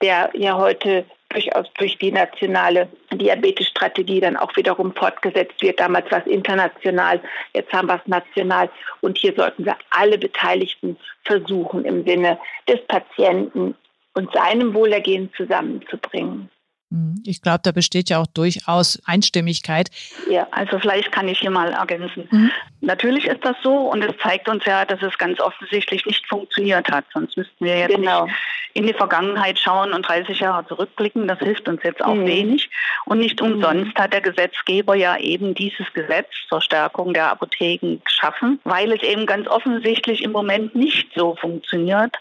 der 0.00 0.30
ja 0.34 0.56
heute 0.56 1.04
durchaus 1.28 1.66
durch 1.74 1.98
die 1.98 2.12
nationale 2.12 2.88
Diabetesstrategie 3.12 4.20
dann 4.20 4.36
auch 4.36 4.54
wiederum 4.56 4.94
fortgesetzt 4.94 5.60
wird. 5.60 5.80
Damals 5.80 6.10
war 6.10 6.20
es 6.20 6.32
international, 6.32 7.20
jetzt 7.52 7.72
haben 7.72 7.88
wir 7.88 7.96
es 7.96 8.06
national. 8.06 8.70
Und 9.00 9.18
hier 9.18 9.34
sollten 9.34 9.64
wir 9.64 9.76
alle 9.90 10.18
Beteiligten 10.18 10.96
versuchen, 11.24 11.84
im 11.84 12.04
Sinne 12.04 12.38
des 12.68 12.80
Patienten 12.86 13.74
und 14.14 14.32
seinem 14.32 14.72
Wohlergehen 14.72 15.30
zusammenzubringen. 15.36 16.48
Mhm. 16.90 17.22
Ich 17.26 17.42
glaube, 17.42 17.60
da 17.62 17.72
besteht 17.72 18.10
ja 18.10 18.20
auch 18.20 18.26
durchaus 18.26 19.02
Einstimmigkeit. 19.06 19.90
Ja, 20.30 20.46
also 20.52 20.78
vielleicht 20.78 21.10
kann 21.10 21.28
ich 21.28 21.40
hier 21.40 21.50
mal 21.50 21.72
ergänzen. 21.72 22.28
Mhm. 22.30 22.50
Natürlich 22.80 23.26
ist 23.26 23.44
das 23.44 23.56
so 23.62 23.90
und 23.90 24.02
es 24.02 24.16
zeigt 24.22 24.48
uns 24.48 24.64
ja, 24.64 24.84
dass 24.84 25.02
es 25.02 25.18
ganz 25.18 25.40
offensichtlich 25.40 26.06
nicht 26.06 26.26
funktioniert 26.28 26.88
hat. 26.90 27.04
Sonst 27.12 27.36
müssten 27.36 27.64
wir 27.64 27.78
jetzt 27.78 27.94
genau. 27.94 28.26
nicht 28.26 28.36
in 28.74 28.86
die 28.86 28.92
Vergangenheit 28.92 29.58
schauen 29.58 29.94
und 29.94 30.06
30 30.06 30.38
Jahre 30.38 30.66
zurückblicken. 30.66 31.26
Das 31.26 31.38
hilft 31.38 31.66
uns 31.66 31.82
jetzt 31.82 32.04
auch 32.04 32.14
mhm. 32.14 32.26
wenig. 32.26 32.70
Und 33.06 33.18
nicht 33.18 33.40
mhm. 33.40 33.54
umsonst 33.54 33.96
hat 33.98 34.12
der 34.12 34.20
Gesetzgeber 34.20 34.94
ja 34.94 35.16
eben 35.16 35.54
dieses 35.54 35.92
Gesetz 35.94 36.28
zur 36.48 36.60
Stärkung 36.60 37.14
der 37.14 37.30
Apotheken 37.30 37.98
geschaffen, 38.04 38.60
weil 38.64 38.92
es 38.92 39.02
eben 39.02 39.26
ganz 39.26 39.48
offensichtlich 39.48 40.22
im 40.22 40.32
Moment 40.32 40.74
nicht 40.74 41.08
so 41.14 41.34
funktioniert, 41.36 42.16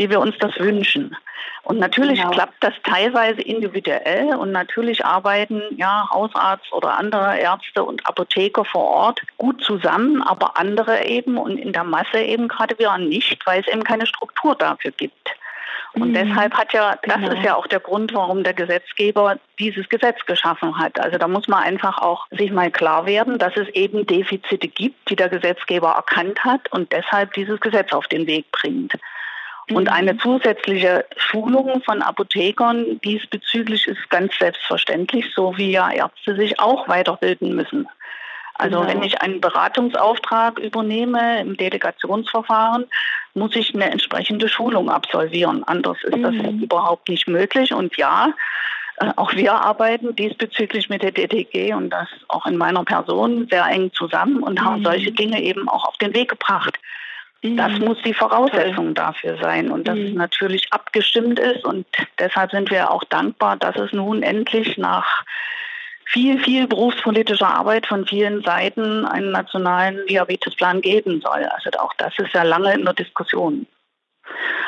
wie 0.00 0.08
wir 0.08 0.20
uns 0.20 0.34
das 0.38 0.58
wünschen. 0.58 1.14
Und 1.62 1.78
natürlich 1.78 2.20
genau. 2.20 2.30
klappt 2.30 2.64
das 2.64 2.72
teilweise 2.84 3.42
individuell 3.42 4.34
und 4.34 4.50
natürlich 4.50 5.04
arbeiten 5.04 5.60
ja 5.76 6.08
Hausarzt 6.10 6.72
oder 6.72 6.98
andere 6.98 7.38
Ärzte 7.38 7.84
und 7.84 8.06
Apotheker 8.06 8.64
vor 8.64 8.84
Ort 8.84 9.20
gut 9.36 9.62
zusammen, 9.62 10.22
aber 10.22 10.56
andere 10.56 11.04
eben 11.04 11.36
und 11.36 11.58
in 11.58 11.74
der 11.74 11.84
Masse 11.84 12.18
eben 12.18 12.48
gerade 12.48 12.78
wieder 12.78 12.96
nicht, 12.96 13.46
weil 13.46 13.60
es 13.60 13.68
eben 13.68 13.84
keine 13.84 14.06
Struktur 14.06 14.54
dafür 14.54 14.90
gibt. 14.92 15.36
Und 15.92 16.10
mhm. 16.10 16.14
deshalb 16.14 16.54
hat 16.54 16.72
ja, 16.72 16.96
das 17.02 17.16
genau. 17.16 17.32
ist 17.32 17.44
ja 17.44 17.56
auch 17.56 17.66
der 17.66 17.80
Grund, 17.80 18.14
warum 18.14 18.42
der 18.42 18.54
Gesetzgeber 18.54 19.38
dieses 19.58 19.86
Gesetz 19.90 20.24
geschaffen 20.24 20.78
hat. 20.78 20.98
Also 20.98 21.18
da 21.18 21.28
muss 21.28 21.46
man 21.46 21.62
einfach 21.62 21.98
auch 21.98 22.26
sich 22.30 22.50
mal 22.52 22.70
klar 22.70 23.04
werden, 23.04 23.38
dass 23.38 23.54
es 23.56 23.68
eben 23.70 24.06
Defizite 24.06 24.68
gibt, 24.68 25.10
die 25.10 25.16
der 25.16 25.28
Gesetzgeber 25.28 25.90
erkannt 25.90 26.42
hat 26.42 26.72
und 26.72 26.90
deshalb 26.90 27.34
dieses 27.34 27.60
Gesetz 27.60 27.92
auf 27.92 28.06
den 28.06 28.26
Weg 28.26 28.50
bringt. 28.50 28.94
Und 29.70 29.84
mhm. 29.84 29.92
eine 29.92 30.16
zusätzliche 30.18 31.04
Schulung 31.16 31.82
von 31.82 32.02
Apothekern 32.02 33.00
diesbezüglich 33.04 33.86
ist 33.86 34.10
ganz 34.10 34.36
selbstverständlich, 34.38 35.26
so 35.34 35.56
wie 35.56 35.70
ja 35.70 35.90
Ärzte 35.90 36.36
sich 36.36 36.58
auch 36.60 36.88
weiterbilden 36.88 37.54
müssen. 37.54 37.88
Also 38.54 38.80
genau. 38.80 38.90
wenn 38.90 39.02
ich 39.02 39.20
einen 39.22 39.40
Beratungsauftrag 39.40 40.58
übernehme 40.58 41.40
im 41.40 41.56
Delegationsverfahren, 41.56 42.86
muss 43.34 43.56
ich 43.56 43.74
eine 43.74 43.90
entsprechende 43.90 44.48
Schulung 44.48 44.90
absolvieren. 44.90 45.64
Anders 45.64 45.96
ist 46.02 46.16
mhm. 46.16 46.22
das 46.22 46.34
überhaupt 46.62 47.08
nicht 47.08 47.26
möglich. 47.26 47.72
Und 47.72 47.96
ja, 47.96 48.34
äh, 48.98 49.10
auch 49.16 49.34
wir 49.34 49.54
arbeiten 49.54 50.14
diesbezüglich 50.14 50.88
mit 50.90 51.02
der 51.02 51.12
DTG 51.12 51.72
und 51.74 51.90
das 51.90 52.08
auch 52.28 52.46
in 52.46 52.56
meiner 52.56 52.84
Person 52.84 53.48
sehr 53.50 53.66
eng 53.66 53.92
zusammen 53.92 54.42
und 54.42 54.60
mhm. 54.60 54.64
haben 54.64 54.84
solche 54.84 55.12
Dinge 55.12 55.40
eben 55.42 55.68
auch 55.68 55.86
auf 55.86 55.96
den 55.96 56.14
Weg 56.14 56.28
gebracht. 56.28 56.78
Das 57.42 57.72
mhm. 57.78 57.86
muss 57.86 57.98
die 58.04 58.12
Voraussetzung 58.12 58.94
dafür 58.94 59.38
sein 59.40 59.70
und 59.70 59.88
dass 59.88 59.96
mhm. 59.96 60.06
es 60.06 60.14
natürlich 60.14 60.72
abgestimmt 60.72 61.38
ist. 61.38 61.64
Und 61.64 61.86
deshalb 62.18 62.50
sind 62.50 62.70
wir 62.70 62.90
auch 62.90 63.04
dankbar, 63.04 63.56
dass 63.56 63.76
es 63.76 63.92
nun 63.92 64.22
endlich 64.22 64.76
nach 64.76 65.24
viel, 66.04 66.38
viel 66.40 66.66
berufspolitischer 66.66 67.48
Arbeit 67.48 67.86
von 67.86 68.04
vielen 68.06 68.42
Seiten 68.42 69.06
einen 69.06 69.30
nationalen 69.30 70.06
Diabetesplan 70.06 70.82
geben 70.82 71.20
soll. 71.22 71.44
Also 71.44 71.70
auch 71.78 71.94
das 71.94 72.12
ist 72.18 72.34
ja 72.34 72.42
lange 72.42 72.74
in 72.74 72.84
der 72.84 72.94
Diskussion. 72.94 73.66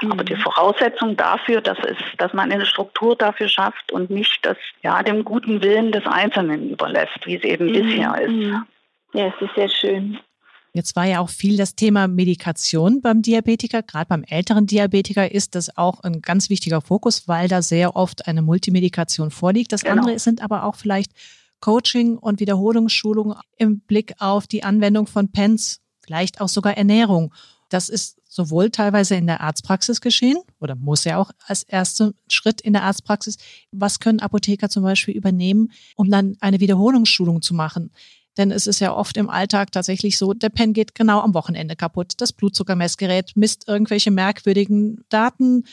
Mhm. 0.00 0.12
Aber 0.12 0.24
die 0.24 0.36
Voraussetzung 0.36 1.16
dafür, 1.16 1.60
dass, 1.60 1.78
es, 1.80 1.96
dass 2.16 2.32
man 2.32 2.50
eine 2.50 2.64
Struktur 2.64 3.16
dafür 3.16 3.48
schafft 3.48 3.92
und 3.92 4.08
nicht 4.08 4.46
das 4.46 4.56
ja, 4.82 5.02
dem 5.02 5.24
guten 5.24 5.62
Willen 5.62 5.92
des 5.92 6.06
Einzelnen 6.06 6.70
überlässt, 6.70 7.26
wie 7.26 7.36
es 7.36 7.44
eben 7.44 7.66
mhm. 7.66 7.72
bisher 7.72 8.18
ist. 8.18 8.30
Mhm. 8.30 8.66
Ja, 9.12 9.26
es 9.26 9.42
ist 9.46 9.54
sehr 9.54 9.68
schön. 9.68 10.18
Jetzt 10.74 10.96
war 10.96 11.04
ja 11.04 11.20
auch 11.20 11.28
viel 11.28 11.58
das 11.58 11.74
Thema 11.74 12.08
Medikation 12.08 13.02
beim 13.02 13.20
Diabetiker. 13.20 13.82
Gerade 13.82 14.06
beim 14.06 14.24
älteren 14.24 14.66
Diabetiker 14.66 15.30
ist 15.30 15.54
das 15.54 15.76
auch 15.76 16.00
ein 16.00 16.22
ganz 16.22 16.48
wichtiger 16.48 16.80
Fokus, 16.80 17.28
weil 17.28 17.46
da 17.48 17.60
sehr 17.60 17.94
oft 17.94 18.26
eine 18.26 18.40
Multimedikation 18.40 19.30
vorliegt. 19.30 19.72
Das 19.72 19.82
genau. 19.82 20.00
andere 20.00 20.18
sind 20.18 20.40
aber 20.42 20.64
auch 20.64 20.76
vielleicht 20.76 21.12
Coaching 21.60 22.16
und 22.16 22.40
Wiederholungsschulung 22.40 23.34
im 23.58 23.80
Blick 23.80 24.14
auf 24.18 24.46
die 24.46 24.64
Anwendung 24.64 25.06
von 25.06 25.30
PENS, 25.30 25.80
vielleicht 26.00 26.40
auch 26.40 26.48
sogar 26.48 26.76
Ernährung. 26.76 27.34
Das 27.68 27.88
ist 27.88 28.18
sowohl 28.28 28.70
teilweise 28.70 29.14
in 29.14 29.26
der 29.26 29.42
Arztpraxis 29.42 30.00
geschehen 30.00 30.38
oder 30.58 30.74
muss 30.74 31.04
ja 31.04 31.18
auch 31.18 31.30
als 31.46 31.64
erster 31.64 32.12
Schritt 32.28 32.62
in 32.62 32.72
der 32.72 32.82
Arztpraxis. 32.82 33.36
Was 33.72 34.00
können 34.00 34.20
Apotheker 34.20 34.70
zum 34.70 34.82
Beispiel 34.82 35.14
übernehmen, 35.14 35.70
um 35.96 36.10
dann 36.10 36.36
eine 36.40 36.60
Wiederholungsschulung 36.60 37.42
zu 37.42 37.52
machen? 37.52 37.90
Denn 38.38 38.50
es 38.50 38.66
ist 38.66 38.80
ja 38.80 38.94
oft 38.94 39.16
im 39.16 39.28
Alltag 39.28 39.72
tatsächlich 39.72 40.16
so, 40.16 40.32
der 40.32 40.48
Pen 40.48 40.72
geht 40.72 40.94
genau 40.94 41.20
am 41.20 41.34
Wochenende 41.34 41.76
kaputt. 41.76 42.14
Das 42.18 42.32
Blutzuckermessgerät 42.32 43.32
misst 43.34 43.68
irgendwelche 43.68 44.10
merkwürdigen 44.10 45.04
Daten, 45.08 45.64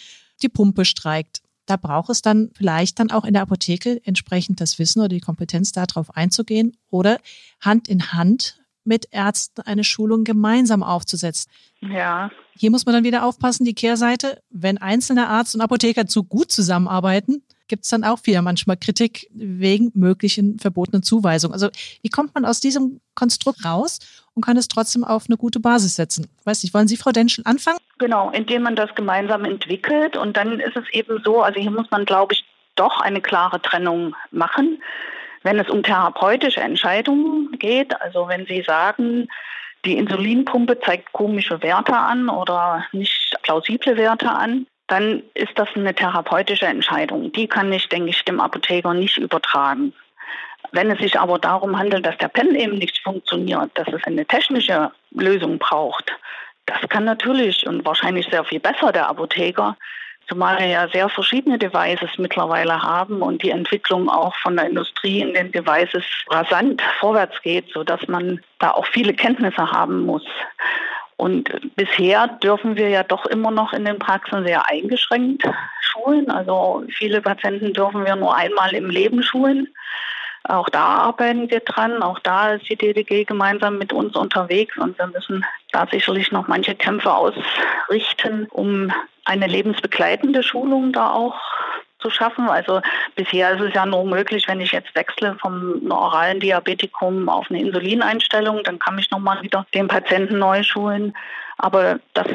die 0.42 0.50
Pumpe 0.50 0.86
streikt. 0.86 1.42
Da 1.66 1.78
braucht 1.78 2.10
es 2.10 2.22
dann 2.22 2.50
vielleicht 2.56 3.00
dann 3.00 3.12
auch 3.12 3.24
in 3.24 3.34
der 3.34 3.44
Apotheke 3.44 4.02
entsprechend 4.04 4.60
das 4.60 4.80
Wissen 4.80 5.00
oder 5.00 5.10
die 5.10 5.20
Kompetenz 5.20 5.72
darauf 5.72 6.16
einzugehen 6.16 6.76
oder 6.90 7.20
Hand 7.62 7.88
in 7.88 8.12
Hand 8.12 8.60
mit 8.84 9.08
Ärzten 9.12 9.62
eine 9.62 9.84
Schulung 9.84 10.24
gemeinsam 10.24 10.82
aufzusetzen. 10.82 11.52
Ja. 11.82 12.32
Hier 12.58 12.72
muss 12.72 12.86
man 12.86 12.96
dann 12.96 13.04
wieder 13.04 13.24
aufpassen, 13.24 13.66
die 13.66 13.76
Kehrseite, 13.76 14.42
wenn 14.50 14.80
einzelne 14.80 15.28
Arzt 15.28 15.54
und 15.54 15.62
Apotheker 15.62 16.08
zu 16.08 16.24
gut 16.24 16.52
zusammenarbeiten, 16.52 17.44
gibt 17.70 17.86
es 17.86 17.90
dann 17.90 18.04
auch 18.04 18.20
wieder 18.24 18.42
manchmal 18.42 18.76
Kritik 18.76 19.30
wegen 19.32 19.92
möglichen 19.94 20.60
verbotenen 20.60 21.04
Zuweisungen. 21.04 21.54
Also 21.54 21.70
wie 22.02 22.10
kommt 22.10 22.36
man 22.36 22.44
aus 22.44 22.60
diesem 22.60 23.00
Konstrukt 23.16 23.64
raus 23.64 24.00
und 24.34 24.44
kann 24.44 24.58
es 24.58 24.68
trotzdem 24.68 25.04
auf 25.04 25.26
eine 25.28 25.38
gute 25.38 25.60
Basis 25.60 25.96
setzen? 25.96 26.28
Weiß 26.44 26.64
nicht, 26.64 26.74
wollen 26.74 26.88
Sie, 26.88 26.98
Frau 26.98 27.12
Denschel, 27.12 27.44
anfangen? 27.46 27.78
Genau, 27.98 28.32
indem 28.32 28.64
man 28.64 28.76
das 28.76 28.94
gemeinsam 28.96 29.46
entwickelt 29.46 30.18
und 30.18 30.36
dann 30.36 30.60
ist 30.60 30.76
es 30.76 30.84
eben 30.92 31.22
so, 31.24 31.42
also 31.42 31.60
hier 31.60 31.72
muss 31.72 31.90
man, 31.92 32.06
glaube 32.06 32.34
ich, 32.34 32.44
doch 32.76 33.00
eine 33.00 33.22
klare 33.22 33.62
Trennung 33.62 34.16
machen. 34.32 34.82
Wenn 35.44 35.60
es 35.60 35.70
um 35.70 35.84
therapeutische 35.84 36.60
Entscheidungen 36.60 37.52
geht, 37.60 38.00
also 38.02 38.28
wenn 38.28 38.46
Sie 38.46 38.64
sagen, 38.66 39.28
die 39.86 39.98
Insulinpumpe 39.98 40.80
zeigt 40.82 41.14
komische 41.14 41.62
Werte 41.62 41.96
an 41.96 42.30
oder 42.30 42.86
nicht 42.92 43.36
plausible 43.44 43.96
Werte 43.96 44.30
an, 44.30 44.68
dann 44.90 45.24
ist 45.34 45.54
das 45.56 45.70
eine 45.76 45.94
therapeutische 45.96 46.66
Entscheidung. 46.66 47.32
Die 47.32 47.48
kann 47.48 47.72
ich, 47.72 47.88
denke 47.90 48.10
ich, 48.10 48.26
dem 48.26 48.40
Apotheker 48.40 48.94
nicht 48.94 49.18
übertragen. 49.18 49.94
Wenn 50.72 50.92
es 50.92 51.00
sich 51.00 51.20
aber 51.20 51.40
darum 51.40 51.80
handelt, 51.80 52.06
dass 52.06 52.18
der 52.18 52.28
Pen 52.28 52.54
eben 52.54 52.78
nicht 52.78 53.02
funktioniert, 53.02 53.72
dass 53.76 53.88
es 53.88 54.04
eine 54.04 54.26
technische 54.26 54.92
Lösung 55.12 55.58
braucht, 55.58 56.12
Das 56.70 56.88
kann 56.90 57.06
natürlich 57.06 57.66
und 57.66 57.84
wahrscheinlich 57.86 58.28
sehr 58.30 58.44
viel 58.44 58.60
besser 58.60 58.92
der 58.92 59.10
Apotheker, 59.10 59.76
zumal 60.28 60.60
wir 60.60 60.68
ja 60.68 60.88
sehr 60.88 61.10
verschiedene 61.10 61.58
Devices 61.58 62.12
mittlerweile 62.18 62.80
haben 62.82 63.24
und 63.24 63.42
die 63.42 63.50
Entwicklung 63.50 64.08
auch 64.08 64.36
von 64.36 64.56
der 64.56 64.68
Industrie 64.68 65.22
in 65.22 65.34
den 65.34 65.52
Devices 65.52 66.04
rasant 66.30 66.82
vorwärts 67.00 67.42
geht, 67.42 67.72
sodass 67.74 68.08
man 68.08 68.40
da 68.60 68.72
auch 68.72 68.86
viele 68.86 69.14
Kenntnisse 69.14 69.72
haben 69.72 70.06
muss. 70.06 70.26
Und 71.20 71.76
bisher 71.76 72.28
dürfen 72.28 72.78
wir 72.78 72.88
ja 72.88 73.04
doch 73.04 73.26
immer 73.26 73.52
noch 73.52 73.74
in 73.74 73.84
den 73.84 74.00
Praxen 74.00 74.46
sehr 74.46 74.70
eingeschränkt 74.70 75.44
schulen. 75.82 76.32
Also 76.32 76.86
viele 76.98 77.22
Patienten 77.22 77.74
dürfen 77.74 78.06
wir 78.06 78.16
nur 78.16 78.34
einmal 78.34 78.74
im 78.74 78.90
Leben 78.90 79.22
schulen. 79.22 79.68
Auch 80.46 80.70
da 80.70 80.80
arbeiten 80.80 81.52
wir 81.52 81.60
dran. 81.60 82.02
Auch 82.02 82.20
da 82.20 82.54
ist 82.54 82.70
die 82.70 82.78
DDG 82.78 83.26
gemeinsam 83.26 83.78
mit 83.78 83.92
uns 83.92 84.16
unterwegs 84.16 84.78
und 84.78 84.98
wir 84.98 85.08
müssen 85.08 85.46
da 85.74 85.86
sicherlich 85.92 86.32
noch 86.32 86.48
manche 86.48 86.74
Kämpfe 86.74 87.14
ausrichten, 87.14 88.48
um 88.52 88.90
eine 89.26 89.48
lebensbegleitende 89.48 90.42
Schulung 90.42 90.94
da 90.94 91.12
auch 91.12 91.36
zu 92.00 92.10
schaffen. 92.10 92.50
Also 92.50 92.82
bisher 93.16 93.52
ist 93.52 93.62
es 93.62 93.74
ja 93.74 93.86
nur 93.86 94.06
möglich, 94.06 94.48
wenn 94.48 94.62
ich 94.62 94.72
jetzt 94.72 94.94
wechsle 94.96 95.36
vom 95.40 95.92
oralen 95.92 96.40
Diabetikum 96.40 97.30
auf 97.30 97.50
eine 97.50 97.62
Insulineinstellung, 97.62 98.64
dann 98.64 98.80
kann 98.80 98.98
ich 98.98 99.12
nochmal 99.12 99.42
wieder 99.42 99.66
den 99.74 99.88
Patienten 99.88 100.40
neu 100.40 100.64
schulen. 100.64 101.14
Aber 101.58 102.00
das 102.14 102.28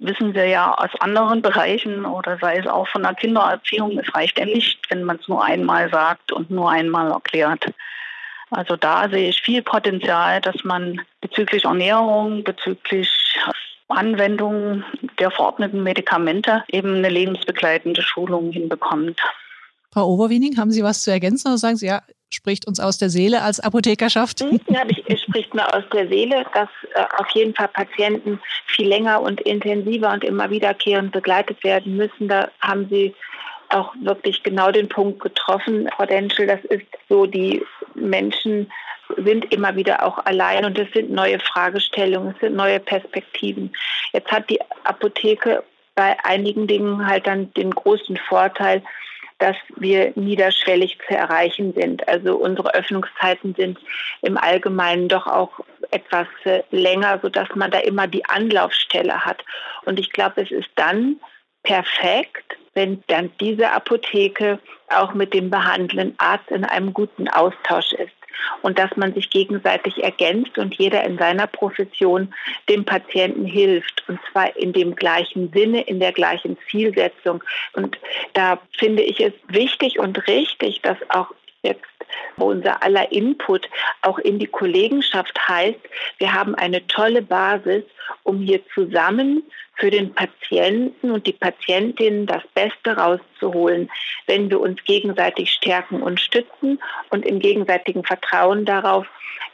wissen 0.00 0.34
wir 0.34 0.46
ja 0.46 0.74
aus 0.74 0.90
anderen 0.98 1.40
Bereichen 1.40 2.04
oder 2.04 2.36
sei 2.38 2.58
es 2.58 2.66
auch 2.66 2.88
von 2.88 3.04
der 3.04 3.14
Kindererziehung. 3.14 3.96
Es 3.98 4.12
reicht 4.12 4.38
ja 4.38 4.44
nicht, 4.44 4.90
wenn 4.90 5.04
man 5.04 5.18
es 5.20 5.28
nur 5.28 5.44
einmal 5.44 5.88
sagt 5.88 6.32
und 6.32 6.50
nur 6.50 6.70
einmal 6.70 7.12
erklärt. 7.12 7.64
Also 8.50 8.76
da 8.76 9.08
sehe 9.08 9.30
ich 9.30 9.40
viel 9.40 9.62
Potenzial, 9.62 10.40
dass 10.40 10.64
man 10.64 11.00
bezüglich 11.20 11.64
Ernährung, 11.64 12.42
bezüglich 12.44 13.08
Anwendung 13.96 14.84
der 15.18 15.30
verordneten 15.30 15.82
Medikamente 15.82 16.64
eben 16.68 16.96
eine 16.96 17.08
lebensbegleitende 17.08 18.02
Schulung 18.02 18.52
hinbekommt. 18.52 19.20
Frau 19.92 20.08
Overwiening, 20.08 20.56
haben 20.56 20.70
Sie 20.70 20.82
was 20.82 21.02
zu 21.02 21.10
ergänzen 21.10 21.48
oder 21.48 21.58
sagen 21.58 21.76
Sie, 21.76 21.86
ja, 21.86 22.02
spricht 22.30 22.66
uns 22.66 22.80
aus 22.80 22.98
der 22.98 23.10
Seele 23.10 23.42
als 23.42 23.60
Apothekerschaft? 23.60 24.40
Hm, 24.40 24.58
ja, 24.68 24.82
es 25.06 25.20
spricht 25.20 25.54
mir 25.54 25.72
aus 25.74 25.84
der 25.92 26.08
Seele, 26.08 26.46
dass 26.54 26.68
äh, 26.94 27.04
auf 27.18 27.28
jeden 27.34 27.54
Fall 27.54 27.68
Patienten 27.68 28.40
viel 28.66 28.88
länger 28.88 29.20
und 29.20 29.40
intensiver 29.42 30.12
und 30.12 30.24
immer 30.24 30.48
wiederkehrend 30.50 31.12
begleitet 31.12 31.62
werden 31.62 31.96
müssen. 31.96 32.28
Da 32.28 32.48
haben 32.60 32.88
Sie 32.88 33.14
auch 33.68 33.94
wirklich 34.02 34.42
genau 34.42 34.70
den 34.70 34.88
Punkt 34.88 35.20
getroffen, 35.20 35.88
Frau 35.94 36.06
Denschel. 36.06 36.46
Das 36.46 36.64
ist 36.64 36.86
so, 37.08 37.26
die 37.26 37.62
Menschen 37.94 38.70
sind 39.16 39.52
immer 39.52 39.76
wieder 39.76 40.04
auch 40.04 40.18
allein 40.24 40.64
und 40.64 40.78
es 40.78 40.90
sind 40.92 41.10
neue 41.10 41.38
Fragestellungen, 41.38 42.34
es 42.34 42.40
sind 42.40 42.54
neue 42.54 42.80
Perspektiven. 42.80 43.72
Jetzt 44.12 44.30
hat 44.30 44.48
die 44.50 44.60
Apotheke 44.84 45.62
bei 45.94 46.16
einigen 46.24 46.66
Dingen 46.66 47.06
halt 47.06 47.26
dann 47.26 47.52
den 47.54 47.70
großen 47.70 48.16
Vorteil, 48.16 48.82
dass 49.38 49.56
wir 49.76 50.12
niederschwellig 50.14 50.98
zu 51.06 51.14
erreichen 51.14 51.74
sind. 51.74 52.06
Also 52.06 52.36
unsere 52.36 52.74
Öffnungszeiten 52.74 53.54
sind 53.56 53.78
im 54.22 54.38
Allgemeinen 54.38 55.08
doch 55.08 55.26
auch 55.26 55.50
etwas 55.90 56.28
äh, 56.44 56.62
länger, 56.70 57.18
sodass 57.20 57.48
man 57.56 57.70
da 57.72 57.78
immer 57.78 58.06
die 58.06 58.24
Anlaufstelle 58.24 59.24
hat. 59.24 59.44
Und 59.84 59.98
ich 59.98 60.12
glaube, 60.12 60.42
es 60.42 60.50
ist 60.52 60.70
dann 60.76 61.16
perfekt, 61.64 62.56
wenn 62.74 63.02
dann 63.08 63.32
diese 63.40 63.70
Apotheke 63.70 64.60
auch 64.88 65.12
mit 65.12 65.34
dem 65.34 65.50
behandelnden 65.50 66.14
Arzt 66.18 66.50
in 66.50 66.64
einem 66.64 66.94
guten 66.94 67.28
Austausch 67.28 67.92
ist 67.94 68.21
und 68.62 68.78
dass 68.78 68.96
man 68.96 69.14
sich 69.14 69.30
gegenseitig 69.30 70.02
ergänzt 70.02 70.58
und 70.58 70.74
jeder 70.74 71.04
in 71.04 71.18
seiner 71.18 71.46
Profession 71.46 72.34
dem 72.68 72.84
Patienten 72.84 73.44
hilft 73.44 74.04
und 74.08 74.18
zwar 74.30 74.56
in 74.56 74.72
dem 74.72 74.94
gleichen 74.94 75.50
Sinne, 75.52 75.82
in 75.82 76.00
der 76.00 76.12
gleichen 76.12 76.56
Zielsetzung. 76.70 77.42
Und 77.74 77.98
da 78.34 78.58
finde 78.78 79.02
ich 79.02 79.20
es 79.20 79.32
wichtig 79.48 79.98
und 79.98 80.26
richtig, 80.26 80.80
dass 80.82 80.98
auch 81.08 81.32
jetzt 81.62 81.91
unser 82.36 82.82
aller 82.82 83.10
Input 83.12 83.68
auch 84.02 84.18
in 84.18 84.38
die 84.38 84.46
Kollegenschaft 84.46 85.38
heißt, 85.48 85.80
wir 86.18 86.32
haben 86.32 86.54
eine 86.54 86.86
tolle 86.86 87.22
Basis, 87.22 87.84
um 88.22 88.40
hier 88.40 88.60
zusammen 88.74 89.42
für 89.74 89.90
den 89.90 90.14
Patienten 90.14 91.10
und 91.10 91.26
die 91.26 91.32
Patientin 91.32 92.26
das 92.26 92.42
Beste 92.54 92.96
rauszuholen, 92.96 93.90
wenn 94.26 94.50
wir 94.50 94.60
uns 94.60 94.82
gegenseitig 94.84 95.50
stärken 95.50 96.02
und 96.02 96.20
stützen 96.20 96.80
und 97.10 97.24
im 97.24 97.40
gegenseitigen 97.40 98.04
Vertrauen 98.04 98.64
darauf 98.64 99.06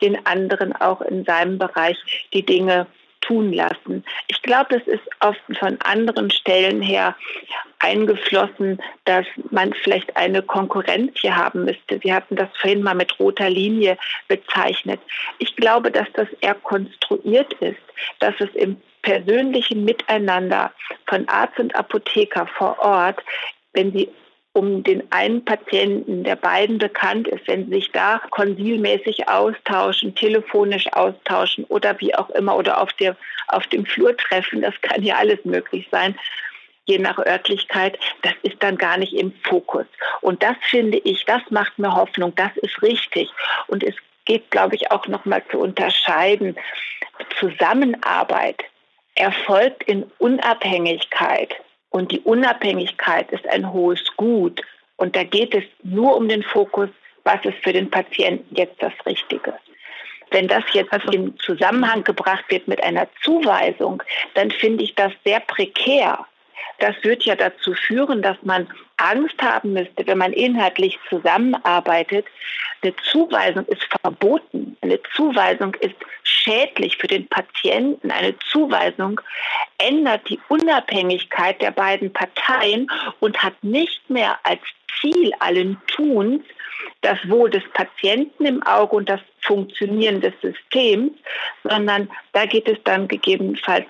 den 0.03 0.27
anderen 0.27 0.75
auch 0.75 1.01
in 1.01 1.25
seinem 1.25 1.59
Bereich 1.59 1.97
die 2.33 2.44
Dinge 2.44 2.87
tun 3.21 3.53
lassen. 3.53 4.05
Ich 4.29 4.42
glaube, 4.42 4.77
es 4.77 4.87
ist 4.87 5.03
oft 5.21 5.40
von 5.59 5.81
anderen 5.81 6.31
Stellen 6.31 6.83
her 6.83 7.16
eingeflossen, 7.81 8.81
dass 9.05 9.27
man 9.51 9.73
vielleicht 9.73 10.17
eine 10.17 10.43
Konkurrenz 10.43 11.12
hier 11.21 11.37
haben 11.37 11.64
müsste. 11.64 12.01
Sie 12.03 12.12
hatten 12.12 12.37
das 12.37 12.49
vorhin 12.57 12.83
mal 12.83 12.95
mit 12.95 13.19
roter 13.19 13.51
Linie 13.51 13.97
bezeichnet. 14.27 15.01
Ich 15.38 15.55
glaube, 15.57 15.91
dass 15.91 16.09
das 16.14 16.29
eher 16.41 16.55
konstruiert 16.55 17.53
ist, 17.55 17.81
dass 18.19 18.35
es 18.41 18.51
im 18.55 18.81
persönlichen 19.03 19.85
Miteinander 19.85 20.73
von 21.07 21.29
Arzt 21.29 21.59
und 21.59 21.75
Apotheker 21.75 22.47
vor 22.47 22.79
Ort, 22.81 23.23
wenn 23.73 23.93
sie 23.93 24.09
um 24.55 24.83
den 24.83 25.05
einen 25.12 25.45
Patienten, 25.45 26.25
der 26.25 26.35
beiden 26.35 26.79
bekannt 26.79 27.29
ist, 27.29 27.47
wenn 27.47 27.67
sie 27.67 27.77
sich 27.77 27.93
da 27.93 28.21
konsilmäßig 28.31 29.29
austauschen, 29.29 30.17
telefonisch 30.17 30.88
austauschen 30.93 31.64
oder 31.64 32.01
wie 32.01 32.14
auch 32.14 32.29
immer 32.31 32.57
oder 32.57 32.81
auf, 32.81 32.93
der, 32.95 33.17
auf 33.47 33.67
dem 33.69 33.87
Flur 33.87 34.17
treffen, 34.17 34.62
das 34.62 34.75
kann 34.81 35.05
ja 35.05 35.17
alles 35.17 35.45
möglich 35.45 35.87
sein, 35.93 36.19
je 36.88 36.98
nach 36.98 37.18
Örtlichkeit, 37.18 37.98
das 38.22 38.35
ist 38.42 38.61
dann 38.61 38.77
gar 38.77 38.96
nicht 38.96 39.12
im 39.12 39.33
Fokus. 39.44 39.87
Und 40.20 40.42
das 40.42 40.57
finde 40.62 40.98
ich, 40.98 41.24
das 41.27 41.42
macht 41.51 41.79
mir 41.79 41.94
Hoffnung, 41.94 42.35
das 42.35 42.57
ist 42.57 42.83
richtig. 42.83 43.29
Und 43.68 43.85
es 43.85 43.94
geht, 44.24 44.51
glaube 44.51 44.74
ich, 44.74 44.90
auch 44.90 45.07
nochmal 45.07 45.42
zu 45.51 45.59
unterscheiden. 45.59 46.57
Zusammenarbeit 47.38 48.64
erfolgt 49.14 49.83
in 49.85 50.05
Unabhängigkeit 50.18 51.55
und 51.90 52.12
die 52.12 52.20
Unabhängigkeit 52.20 53.31
ist 53.33 53.46
ein 53.48 53.72
hohes 53.72 54.05
Gut. 54.16 54.62
Und 54.96 55.16
da 55.16 55.24
geht 55.24 55.55
es 55.55 55.64
nur 55.83 56.16
um 56.16 56.29
den 56.29 56.42
Fokus, 56.42 56.88
was 57.24 57.44
ist 57.44 57.59
für 57.62 57.72
den 57.72 57.90
Patienten 57.90 58.55
jetzt 58.55 58.83
das 58.83 58.92
Richtige. 59.07 59.55
Wenn 60.31 60.48
das 60.48 60.64
jetzt 60.72 60.92
also, 60.92 61.11
in 61.11 61.38
Zusammenhang 61.38 62.05
gebracht 62.05 62.44
wird 62.48 62.68
mit 62.68 62.83
einer 62.83 63.09
Zuweisung, 63.22 64.03
dann 64.35 64.51
finde 64.51 64.85
ich 64.85 64.94
das 64.94 65.12
sehr 65.24 65.40
prekär. 65.40 66.27
Das 66.79 66.94
wird 67.03 67.25
ja 67.25 67.35
dazu 67.35 67.75
führen, 67.75 68.23
dass 68.23 68.37
man 68.42 68.68
Angst 68.97 69.40
haben 69.42 69.73
müsste, 69.73 70.07
wenn 70.07 70.18
man 70.18 70.33
inhaltlich 70.33 70.99
zusammenarbeitet. 71.09 72.27
Eine 72.83 72.94
Zuweisung 73.11 73.64
ist 73.66 73.83
verboten. 74.01 74.77
Eine 74.81 75.01
Zuweisung 75.14 75.75
ist 75.77 75.97
schädlich 76.23 76.97
für 76.97 77.09
den 77.09 77.27
Patienten. 77.29 78.11
Eine 78.11 78.38
Zuweisung 78.51 79.21
ändert 79.79 80.29
die 80.29 80.38
Unabhängigkeit 80.49 81.61
der 81.61 81.73
beiden 81.73 82.12
Parteien 82.12 82.88
und 83.21 83.42
hat 83.42 83.55
nicht 83.62 84.09
mehr 84.09 84.38
als 84.44 84.61
Ziel 85.01 85.33
allen 85.40 85.81
Tuns 85.87 86.42
das 87.03 87.18
Wohl 87.29 87.51
des 87.51 87.62
Patienten 87.74 88.44
im 88.44 88.62
Auge 88.64 88.96
und 88.96 89.09
das 89.09 89.20
Funktionieren 89.40 90.20
des 90.20 90.35
Systems, 90.42 91.12
sondern 91.62 92.09
da 92.33 92.46
geht 92.46 92.68
es 92.68 92.79
dann 92.85 93.09
gegebenenfalls 93.09 93.87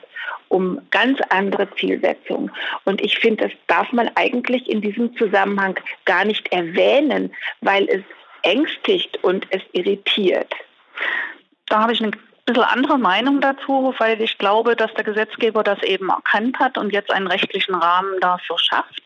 um 0.49 0.81
ganz 0.91 1.19
andere 1.31 1.69
Zielsetzungen. 1.77 2.51
Und 2.85 3.01
ich 3.01 3.19
finde, 3.19 3.49
das 3.49 3.53
darf 3.67 3.93
man 3.93 4.11
eigentlich 4.15 4.69
in 4.69 4.81
diesem 4.81 5.15
Zusammenhang 5.17 5.79
gar 6.05 6.25
nicht 6.25 6.51
erwähnen, 6.53 7.35
weil 7.61 7.89
es 7.89 8.03
ängstigt 8.43 9.23
und 9.23 9.47
es 9.51 9.63
irritiert. 9.73 10.53
Da 11.67 11.83
habe 11.83 11.93
ich 11.93 12.03
eine 12.03 12.13
bisschen 12.49 12.65
andere 12.65 12.99
Meinung 12.99 13.41
dazu, 13.41 13.95
weil 13.99 14.21
ich 14.21 14.39
glaube, 14.39 14.75
dass 14.75 14.93
der 14.95 15.05
Gesetzgeber 15.05 15.63
das 15.63 15.83
eben 15.83 16.09
erkannt 16.09 16.59
hat 16.59 16.79
und 16.79 16.93
jetzt 16.93 17.13
einen 17.13 17.27
rechtlichen 17.27 17.75
Rahmen 17.75 18.19
dafür 18.21 18.59
schafft. 18.59 19.03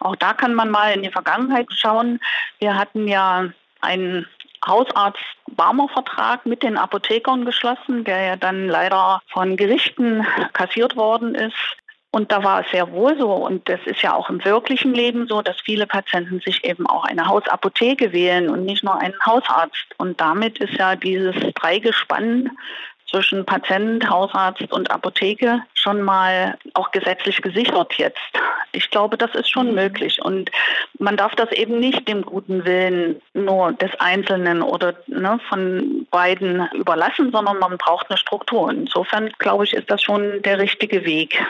Auch 0.00 0.16
da 0.16 0.32
kann 0.32 0.54
man 0.54 0.70
mal 0.70 0.92
in 0.92 1.02
die 1.02 1.10
Vergangenheit 1.10 1.66
schauen. 1.70 2.20
Wir 2.58 2.76
hatten 2.76 3.06
ja 3.06 3.50
einen 3.82 4.26
Hausarzt-Barmer-Vertrag 4.66 6.46
mit 6.46 6.62
den 6.62 6.78
Apothekern 6.78 7.44
geschlossen, 7.44 8.04
der 8.04 8.22
ja 8.22 8.36
dann 8.36 8.68
leider 8.68 9.20
von 9.28 9.56
Gerichten 9.56 10.26
kassiert 10.54 10.96
worden 10.96 11.34
ist. 11.34 11.76
Und 12.16 12.32
da 12.32 12.42
war 12.42 12.62
es 12.62 12.70
sehr 12.70 12.90
wohl 12.92 13.18
so, 13.18 13.30
und 13.30 13.68
das 13.68 13.78
ist 13.84 14.00
ja 14.00 14.14
auch 14.14 14.30
im 14.30 14.42
wirklichen 14.42 14.94
Leben 14.94 15.26
so, 15.28 15.42
dass 15.42 15.60
viele 15.60 15.86
Patienten 15.86 16.40
sich 16.40 16.64
eben 16.64 16.86
auch 16.86 17.04
eine 17.04 17.28
Hausapotheke 17.28 18.10
wählen 18.14 18.48
und 18.48 18.64
nicht 18.64 18.82
nur 18.82 18.98
einen 18.98 19.20
Hausarzt. 19.26 19.88
Und 19.98 20.18
damit 20.18 20.56
ist 20.56 20.72
ja 20.78 20.96
dieses 20.96 21.34
Dreigespann 21.52 22.52
zwischen 23.10 23.44
Patient, 23.44 24.08
Hausarzt 24.08 24.72
und 24.72 24.90
Apotheke 24.90 25.60
schon 25.74 26.00
mal 26.00 26.56
auch 26.72 26.90
gesetzlich 26.90 27.42
gesichert 27.42 27.92
jetzt. 27.98 28.16
Ich 28.72 28.90
glaube, 28.90 29.18
das 29.18 29.34
ist 29.34 29.50
schon 29.50 29.68
mhm. 29.68 29.74
möglich. 29.74 30.18
Und 30.22 30.50
man 30.98 31.18
darf 31.18 31.34
das 31.34 31.52
eben 31.52 31.78
nicht 31.80 32.08
dem 32.08 32.22
guten 32.22 32.64
Willen 32.64 33.20
nur 33.34 33.74
des 33.74 33.90
Einzelnen 34.00 34.62
oder 34.62 34.94
ne, 35.06 35.38
von 35.50 36.06
beiden 36.10 36.66
überlassen, 36.72 37.30
sondern 37.30 37.58
man 37.58 37.76
braucht 37.76 38.08
eine 38.08 38.16
Struktur. 38.16 38.70
Insofern, 38.70 39.28
glaube 39.38 39.64
ich, 39.64 39.74
ist 39.74 39.90
das 39.90 40.02
schon 40.02 40.40
der 40.40 40.58
richtige 40.58 41.04
Weg, 41.04 41.44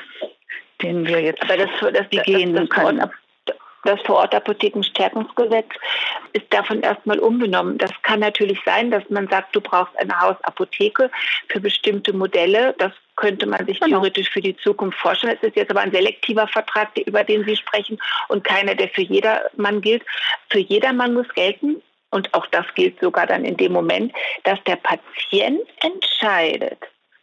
den 0.82 1.06
wir 1.06 1.20
jetzt 1.20 1.42
Aber 1.42 1.56
das, 1.56 1.70
das, 1.80 2.24
gehen 2.24 2.54
das, 2.54 2.68
das 2.68 2.70
können. 2.70 3.10
Das 3.84 4.00
Vorortapothekenstärkungsgesetz 4.02 5.68
ist 6.32 6.46
davon 6.50 6.80
erstmal 6.80 7.20
unbenommen. 7.20 7.78
Das 7.78 7.92
kann 8.02 8.18
natürlich 8.18 8.58
sein, 8.66 8.90
dass 8.90 9.08
man 9.10 9.28
sagt, 9.28 9.54
du 9.54 9.60
brauchst 9.60 9.96
eine 9.96 10.18
Hausapotheke 10.20 11.08
für 11.48 11.60
bestimmte 11.60 12.12
Modelle. 12.12 12.74
Das 12.78 12.92
könnte 13.14 13.46
man 13.46 13.64
sich 13.64 13.78
genau. 13.78 13.98
theoretisch 13.98 14.28
für 14.28 14.40
die 14.40 14.56
Zukunft 14.56 14.98
vorstellen. 14.98 15.38
Es 15.40 15.48
ist 15.48 15.56
jetzt 15.56 15.70
aber 15.70 15.82
ein 15.82 15.92
selektiver 15.92 16.48
Vertrag, 16.48 16.98
über 16.98 17.22
den 17.22 17.44
Sie 17.44 17.54
sprechen 17.54 17.98
und 18.26 18.42
keiner, 18.42 18.74
der 18.74 18.88
für 18.88 19.02
jedermann 19.02 19.80
gilt. 19.80 20.02
Für 20.50 20.58
jedermann 20.58 21.14
muss 21.14 21.28
gelten, 21.34 21.80
und 22.10 22.32
auch 22.34 22.46
das 22.48 22.66
gilt 22.74 22.98
sogar 23.00 23.26
dann 23.26 23.44
in 23.44 23.56
dem 23.56 23.72
Moment, 23.72 24.12
dass 24.44 24.62
der 24.64 24.76
Patient 24.76 25.60
entscheidet, 25.80 26.78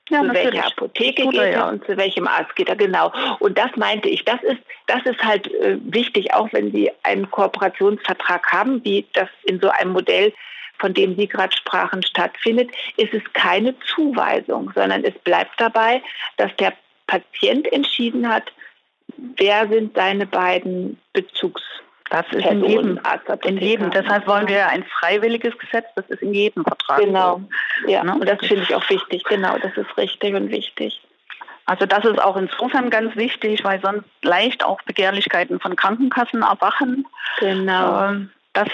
ja, 0.09 0.19
zu 0.19 0.25
natürlich. 0.25 0.53
welcher 0.53 0.67
Apotheke 0.67 1.27
geht 1.27 1.39
er 1.39 1.51
ja. 1.51 1.69
und 1.69 1.85
zu 1.85 1.97
welchem 1.97 2.27
Arzt 2.27 2.55
geht 2.55 2.69
er, 2.69 2.75
genau. 2.75 3.11
Und 3.39 3.57
das 3.57 3.75
meinte 3.75 4.09
ich, 4.09 4.25
das 4.25 4.41
ist, 4.43 4.61
das 4.87 5.05
ist 5.05 5.23
halt 5.23 5.51
äh, 5.53 5.77
wichtig, 5.81 6.33
auch 6.33 6.51
wenn 6.51 6.71
Sie 6.71 6.91
einen 7.03 7.29
Kooperationsvertrag 7.31 8.51
haben, 8.51 8.83
wie 8.83 9.05
das 9.13 9.29
in 9.43 9.59
so 9.59 9.69
einem 9.69 9.91
Modell, 9.91 10.33
von 10.79 10.93
dem 10.93 11.15
Sie 11.15 11.27
gerade 11.27 11.55
sprachen, 11.55 12.03
stattfindet, 12.03 12.69
ist 12.97 13.13
es 13.13 13.21
keine 13.33 13.75
Zuweisung, 13.95 14.71
sondern 14.75 15.03
es 15.05 15.13
bleibt 15.19 15.59
dabei, 15.59 16.01
dass 16.37 16.53
der 16.57 16.73
Patient 17.07 17.71
entschieden 17.71 18.27
hat, 18.27 18.51
wer 19.37 19.67
sind 19.67 19.95
seine 19.95 20.25
beiden 20.25 20.99
Bezugs 21.13 21.61
das 22.13 22.27
ist 22.31 22.45
in 22.45 22.63
jedem, 22.63 22.99
in 23.43 23.57
jedem. 23.57 23.89
Deshalb 23.89 24.27
wollen 24.27 24.47
wir 24.47 24.67
ein 24.67 24.83
freiwilliges 24.83 25.57
Gesetz. 25.57 25.87
Das 25.95 26.05
ist 26.09 26.21
in 26.21 26.31
jedem 26.31 26.63
Vertrag. 26.63 26.99
Genau. 26.99 27.41
Ja, 27.87 28.03
ne? 28.03 28.13
und 28.13 28.29
das 28.29 28.37
finde 28.37 28.61
ich 28.61 28.75
auch 28.75 28.87
wichtig. 28.87 29.23
Genau, 29.23 29.57
das 29.57 29.75
ist 29.75 29.97
richtig 29.97 30.35
und 30.35 30.51
wichtig. 30.51 31.01
Also 31.65 31.87
das 31.87 32.05
ist 32.05 32.21
auch 32.21 32.37
insofern 32.37 32.91
ganz 32.91 33.15
wichtig, 33.15 33.63
weil 33.63 33.81
sonst 33.81 34.05
leicht 34.21 34.63
auch 34.63 34.79
Begehrlichkeiten 34.83 35.59
von 35.59 35.75
Krankenkassen 35.75 36.43
erwachen. 36.43 37.07
Genau. 37.39 38.09
Ähm, 38.09 38.29
das 38.53 38.69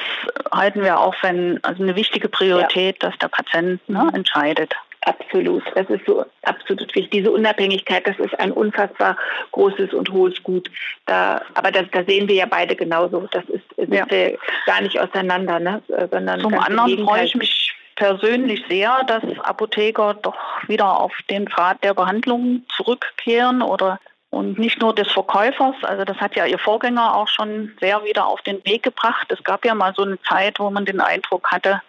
halten 0.52 0.82
wir 0.82 0.99
auch 0.99 1.15
wenn 1.21 1.63
also 1.63 1.82
eine 1.82 1.95
wichtige 1.95 2.28
Priorität, 2.28 3.02
ja. 3.02 3.08
dass 3.10 3.17
der 3.19 3.30
Patient 3.30 3.88
ne, 3.88 4.12
entscheidet. 4.13 4.75
Absolut, 5.01 5.63
das 5.75 5.89
ist 5.89 6.05
so 6.05 6.25
absolut 6.43 6.93
wichtig. 6.93 7.12
Diese 7.12 7.31
Unabhängigkeit, 7.31 8.05
das 8.05 8.19
ist 8.19 8.38
ein 8.38 8.51
unfassbar 8.51 9.17
großes 9.51 9.93
und 9.93 10.12
hohes 10.12 10.43
Gut. 10.43 10.69
Da, 11.05 11.41
aber 11.53 11.71
das, 11.71 11.85
da 11.91 12.03
sehen 12.03 12.27
wir 12.27 12.35
ja 12.35 12.45
beide 12.45 12.75
genauso. 12.75 13.27
Das 13.31 13.45
ist 13.45 13.63
sind 13.77 13.93
ja. 13.93 14.09
wir 14.09 14.38
gar 14.65 14.81
nicht 14.81 14.99
auseinander, 14.99 15.59
ne? 15.59 15.81
sondern 16.12 16.41
zum 16.41 16.53
anderen 16.53 17.05
freue 17.05 17.23
ich 17.23 17.35
mich 17.35 17.73
persönlich 17.95 18.63
sehr, 18.69 19.03
dass 19.05 19.23
Apotheker 19.39 20.15
doch 20.15 20.38
wieder 20.67 20.99
auf 20.99 21.13
den 21.29 21.47
Pfad 21.47 21.83
der 21.83 21.93
Behandlung 21.93 22.63
zurückkehren 22.75 23.62
oder 23.62 23.99
und 24.31 24.59
nicht 24.59 24.79
nur 24.79 24.93
des 24.93 25.12
Verkäufers, 25.12 25.75
also 25.81 26.05
das 26.05 26.17
hat 26.17 26.35
ja 26.35 26.45
Ihr 26.45 26.59
Vorgänger 26.59 27.15
auch 27.15 27.27
schon 27.27 27.75
sehr 27.79 28.03
wieder 28.03 28.27
auf 28.27 28.43
den 28.43 28.63
Weg 28.63 28.83
gebracht. 28.83 29.25
Es 29.31 29.43
gab 29.43 29.65
ja 29.65 29.73
mal 29.73 29.91
so 29.95 30.03
eine 30.03 30.21
Zeit, 30.21 30.59
wo 30.59 30.69
man 30.69 30.85
den 30.85 31.01
Eindruck 31.01 31.51
hatte, 31.51 31.81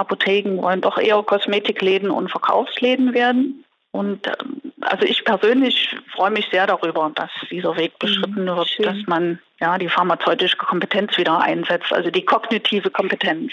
Apotheken 0.00 0.62
wollen 0.62 0.80
doch 0.80 0.98
eher 0.98 1.22
Kosmetikläden 1.22 2.10
und 2.10 2.30
Verkaufsläden 2.30 3.14
werden. 3.14 3.64
Und 3.92 4.26
ähm, 4.26 4.72
also 4.80 5.04
ich 5.04 5.24
persönlich 5.24 5.96
freue 6.14 6.30
mich 6.30 6.48
sehr 6.50 6.66
darüber, 6.66 7.10
dass 7.14 7.30
dieser 7.50 7.76
Weg 7.76 7.92
mhm, 7.92 8.06
beschritten 8.06 8.46
wird, 8.46 8.68
Schön. 8.68 8.84
dass 8.86 8.96
man 9.06 9.38
ja 9.60 9.78
die 9.78 9.88
pharmazeutische 9.88 10.56
Kompetenz 10.56 11.16
wieder 11.18 11.40
einsetzt, 11.40 11.92
also 11.92 12.10
die 12.10 12.24
kognitive 12.24 12.90
Kompetenz. 12.90 13.52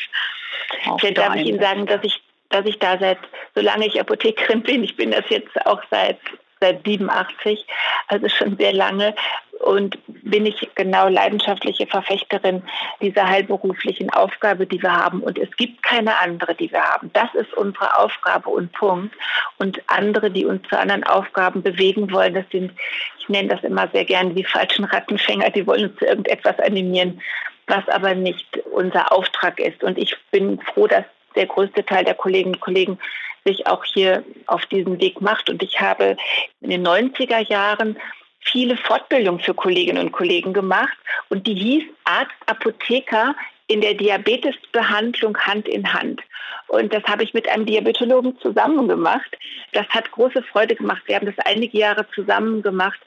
Vielleicht 0.99 1.17
darf 1.17 1.35
ich 1.35 1.47
Ihnen 1.47 1.59
sagen, 1.59 1.85
dass 1.85 2.03
ich, 2.03 2.21
dass 2.49 2.65
ich 2.65 2.77
da 2.79 2.97
seit, 2.97 3.19
solange 3.55 3.87
ich 3.87 3.99
Apothekerin 3.99 4.61
bin, 4.63 4.83
ich 4.83 4.95
bin 4.95 5.11
das 5.11 5.23
jetzt 5.29 5.65
auch 5.65 5.81
seit 5.89 6.19
seit 6.59 6.85
87, 6.85 7.65
also 8.07 8.27
schon 8.29 8.57
sehr 8.57 8.73
lange. 8.73 9.15
Und 9.59 9.97
bin 10.07 10.45
ich 10.45 10.69
genau 10.75 11.07
leidenschaftliche 11.07 11.87
Verfechterin 11.87 12.61
dieser 13.01 13.27
heilberuflichen 13.27 14.11
Aufgabe, 14.11 14.67
die 14.67 14.81
wir 14.81 14.93
haben. 14.93 15.21
Und 15.21 15.39
es 15.39 15.49
gibt 15.57 15.81
keine 15.81 16.17
andere, 16.19 16.53
die 16.53 16.71
wir 16.71 16.83
haben. 16.83 17.09
Das 17.13 17.33
ist 17.33 17.53
unsere 17.55 17.97
Aufgabe 17.97 18.49
und 18.49 18.71
Punkt. 18.73 19.15
Und 19.57 19.81
andere, 19.87 20.29
die 20.29 20.45
uns 20.45 20.67
zu 20.69 20.77
anderen 20.77 21.03
Aufgaben 21.05 21.63
bewegen 21.63 22.11
wollen, 22.11 22.35
das 22.35 22.45
sind, 22.51 22.71
ich 23.19 23.29
nenne 23.29 23.49
das 23.49 23.63
immer 23.63 23.87
sehr 23.91 24.05
gerne 24.05 24.33
die 24.35 24.43
falschen 24.43 24.85
Rattenfänger, 24.85 25.49
die 25.49 25.65
wollen 25.65 25.89
uns 25.89 25.97
zu 25.97 26.05
irgendetwas 26.05 26.59
animieren, 26.59 27.19
was 27.65 27.87
aber 27.89 28.13
nicht 28.13 28.57
unser 28.71 29.11
Auftrag 29.11 29.59
ist. 29.59 29.83
Und 29.83 29.97
ich 29.97 30.15
bin 30.31 30.59
froh, 30.61 30.87
dass 30.87 31.05
der 31.35 31.47
größte 31.47 31.85
Teil 31.85 32.03
der 32.03 32.15
Kolleginnen 32.15 32.55
und 32.55 32.61
Kollegen 32.61 32.99
sich 33.47 33.67
auch 33.67 33.83
hier 33.85 34.23
auf 34.45 34.65
diesen 34.67 34.99
Weg 34.99 35.21
macht. 35.21 35.49
Und 35.49 35.63
ich 35.63 35.79
habe 35.79 36.17
in 36.61 36.69
den 36.69 36.85
90er 36.85 37.47
Jahren 37.49 37.97
viele 38.41 38.77
Fortbildungen 38.77 39.41
für 39.41 39.53
Kolleginnen 39.53 40.05
und 40.05 40.11
Kollegen 40.11 40.53
gemacht 40.53 40.97
und 41.29 41.47
die 41.47 41.55
hieß 41.55 41.83
Arzt, 42.05 42.35
Apotheker 42.45 43.35
in 43.67 43.81
der 43.81 43.93
Diabetesbehandlung 43.93 45.37
Hand 45.37 45.67
in 45.67 45.91
Hand. 45.93 46.21
Und 46.67 46.93
das 46.93 47.03
habe 47.03 47.23
ich 47.23 47.33
mit 47.33 47.47
einem 47.49 47.65
Diabetologen 47.65 48.37
zusammen 48.39 48.87
gemacht. 48.87 49.37
Das 49.73 49.87
hat 49.89 50.11
große 50.11 50.43
Freude 50.43 50.75
gemacht. 50.75 51.01
Wir 51.05 51.15
haben 51.15 51.25
das 51.25 51.45
einige 51.45 51.77
Jahre 51.77 52.05
zusammen 52.13 52.61
gemacht. 52.61 52.99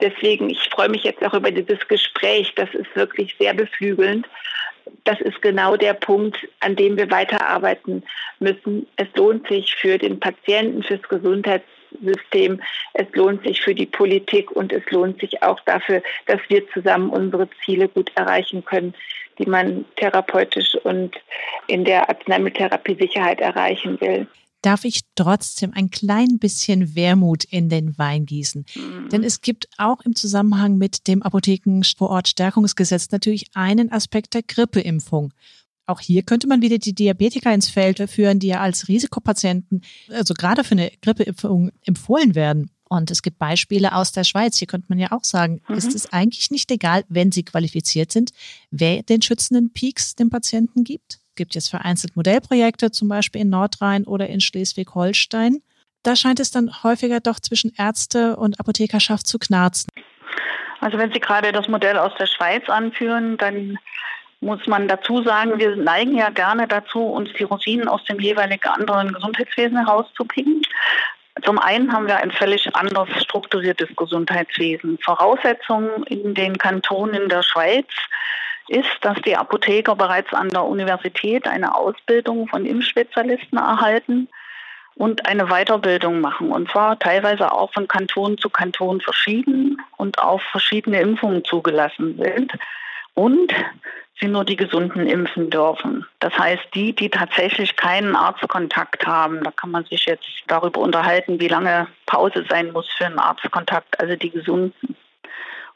Deswegen, 0.00 0.50
ich 0.50 0.68
freue 0.70 0.88
mich 0.88 1.04
jetzt 1.04 1.24
auch 1.24 1.34
über 1.34 1.50
dieses 1.50 1.86
Gespräch. 1.88 2.52
Das 2.54 2.72
ist 2.74 2.94
wirklich 2.94 3.34
sehr 3.38 3.54
beflügelnd 3.54 4.26
das 5.04 5.20
ist 5.20 5.40
genau 5.42 5.76
der 5.76 5.94
Punkt, 5.94 6.36
an 6.60 6.76
dem 6.76 6.96
wir 6.96 7.10
weiterarbeiten 7.10 8.02
müssen. 8.38 8.86
Es 8.96 9.08
lohnt 9.14 9.48
sich 9.48 9.74
für 9.74 9.98
den 9.98 10.20
Patienten, 10.20 10.82
fürs 10.82 11.02
Gesundheitssystem, 11.02 12.60
es 12.94 13.06
lohnt 13.14 13.44
sich 13.44 13.60
für 13.60 13.74
die 13.74 13.86
Politik 13.86 14.50
und 14.52 14.72
es 14.72 14.82
lohnt 14.90 15.20
sich 15.20 15.42
auch 15.42 15.60
dafür, 15.60 16.02
dass 16.26 16.40
wir 16.48 16.68
zusammen 16.70 17.10
unsere 17.10 17.48
Ziele 17.64 17.88
gut 17.88 18.10
erreichen 18.14 18.64
können, 18.64 18.94
die 19.38 19.46
man 19.46 19.84
therapeutisch 19.96 20.74
und 20.84 21.16
in 21.66 21.84
der 21.84 22.08
Arzneimitteltherapie 22.08 22.96
Sicherheit 22.98 23.40
erreichen 23.40 24.00
will 24.00 24.26
darf 24.62 24.84
ich 24.84 25.00
trotzdem 25.18 25.72
ein 25.74 25.90
klein 25.90 26.38
bisschen 26.38 26.94
Wermut 26.94 27.44
in 27.44 27.68
den 27.68 27.98
Wein 27.98 28.24
gießen. 28.24 28.64
Mhm. 28.74 29.08
Denn 29.10 29.24
es 29.24 29.40
gibt 29.40 29.68
auch 29.76 30.00
im 30.02 30.14
Zusammenhang 30.14 30.78
mit 30.78 31.08
dem 31.08 31.22
Apotheken 31.22 31.82
vor 31.96 32.10
Ort 32.10 32.28
Stärkungsgesetz 32.28 33.10
natürlich 33.10 33.46
einen 33.54 33.90
Aspekt 33.90 34.34
der 34.34 34.42
Grippeimpfung. 34.42 35.32
Auch 35.86 36.00
hier 36.00 36.22
könnte 36.22 36.46
man 36.46 36.62
wieder 36.62 36.78
die 36.78 36.94
Diabetiker 36.94 37.52
ins 37.52 37.68
Feld 37.68 38.08
führen, 38.10 38.38
die 38.38 38.48
ja 38.48 38.60
als 38.60 38.88
Risikopatienten, 38.88 39.82
also 40.10 40.34
gerade 40.34 40.62
für 40.62 40.72
eine 40.72 40.92
Grippeimpfung 41.02 41.72
empfohlen 41.82 42.34
werden. 42.34 42.70
Und 42.88 43.10
es 43.10 43.22
gibt 43.22 43.38
Beispiele 43.38 43.94
aus 43.94 44.12
der 44.12 44.24
Schweiz. 44.24 44.56
Hier 44.58 44.66
könnte 44.66 44.86
man 44.88 44.98
ja 44.98 45.12
auch 45.12 45.24
sagen, 45.24 45.60
mhm. 45.68 45.76
ist 45.76 45.94
es 45.94 46.12
eigentlich 46.12 46.50
nicht 46.50 46.70
egal, 46.70 47.04
wenn 47.08 47.32
sie 47.32 47.42
qualifiziert 47.42 48.12
sind, 48.12 48.30
wer 48.70 49.02
den 49.02 49.22
schützenden 49.22 49.72
Peaks 49.72 50.14
dem 50.14 50.30
Patienten 50.30 50.84
gibt? 50.84 51.20
Gibt 51.38 51.54
jetzt 51.54 51.70
vereinzelt 51.70 52.14
Modellprojekte, 52.16 52.90
zum 52.90 53.08
Beispiel 53.08 53.40
in 53.40 53.48
Nordrhein 53.48 54.04
oder 54.04 54.26
in 54.26 54.40
Schleswig-Holstein. 54.40 55.62
Da 56.02 56.14
scheint 56.14 56.40
es 56.40 56.50
dann 56.50 56.82
häufiger 56.82 57.20
doch 57.20 57.40
zwischen 57.40 57.72
Ärzte 57.78 58.36
und 58.36 58.60
Apothekerschaft 58.60 59.26
zu 59.26 59.38
knarzen. 59.38 59.88
Also 60.80 60.98
wenn 60.98 61.12
Sie 61.12 61.20
gerade 61.20 61.50
das 61.52 61.66
Modell 61.68 61.96
aus 61.96 62.12
der 62.18 62.26
Schweiz 62.26 62.68
anführen, 62.68 63.36
dann 63.38 63.78
muss 64.40 64.64
man 64.66 64.86
dazu 64.86 65.22
sagen, 65.22 65.58
wir 65.58 65.74
neigen 65.74 66.16
ja 66.16 66.30
gerne 66.30 66.68
dazu, 66.68 67.00
uns 67.00 67.30
die 67.32 67.42
Rosinen 67.42 67.88
aus 67.88 68.04
dem 68.04 68.20
jeweiligen 68.20 68.68
anderen 68.68 69.12
Gesundheitswesen 69.12 69.78
herauszupicken. 69.78 70.62
Zum 71.44 71.58
einen 71.58 71.92
haben 71.92 72.06
wir 72.06 72.18
ein 72.18 72.30
völlig 72.30 72.74
anders 72.74 73.08
strukturiertes 73.22 73.88
Gesundheitswesen. 73.96 74.98
Voraussetzungen 75.04 76.04
in 76.04 76.34
den 76.34 76.58
Kantonen 76.58 77.28
der 77.28 77.42
Schweiz 77.42 77.86
ist, 78.68 78.98
dass 79.02 79.20
die 79.22 79.36
Apotheker 79.36 79.96
bereits 79.96 80.32
an 80.32 80.48
der 80.50 80.64
Universität 80.64 81.46
eine 81.46 81.74
Ausbildung 81.74 82.48
von 82.48 82.66
Impfspezialisten 82.66 83.58
erhalten 83.58 84.28
und 84.94 85.26
eine 85.26 85.46
Weiterbildung 85.46 86.20
machen. 86.20 86.50
Und 86.50 86.70
zwar 86.70 86.98
teilweise 86.98 87.52
auch 87.52 87.72
von 87.72 87.88
Kanton 87.88 88.36
zu 88.36 88.50
Kanton 88.50 89.00
verschieden 89.00 89.80
und 89.96 90.18
auf 90.18 90.42
verschiedene 90.42 91.00
Impfungen 91.00 91.44
zugelassen 91.44 92.18
sind. 92.22 92.52
Und 93.14 93.52
sie 94.20 94.26
nur 94.26 94.44
die 94.44 94.56
Gesunden 94.56 95.06
impfen 95.06 95.50
dürfen. 95.50 96.06
Das 96.18 96.36
heißt, 96.36 96.64
die, 96.74 96.92
die 96.94 97.08
tatsächlich 97.08 97.76
keinen 97.76 98.16
Arztkontakt 98.16 99.06
haben, 99.06 99.42
da 99.44 99.50
kann 99.50 99.70
man 99.70 99.84
sich 99.84 100.06
jetzt 100.06 100.26
darüber 100.48 100.80
unterhalten, 100.80 101.40
wie 101.40 101.48
lange 101.48 101.86
Pause 102.06 102.44
sein 102.48 102.72
muss 102.72 102.88
für 102.96 103.06
einen 103.06 103.18
Arztkontakt, 103.18 104.00
also 104.00 104.16
die 104.16 104.30
Gesunden. 104.30 104.96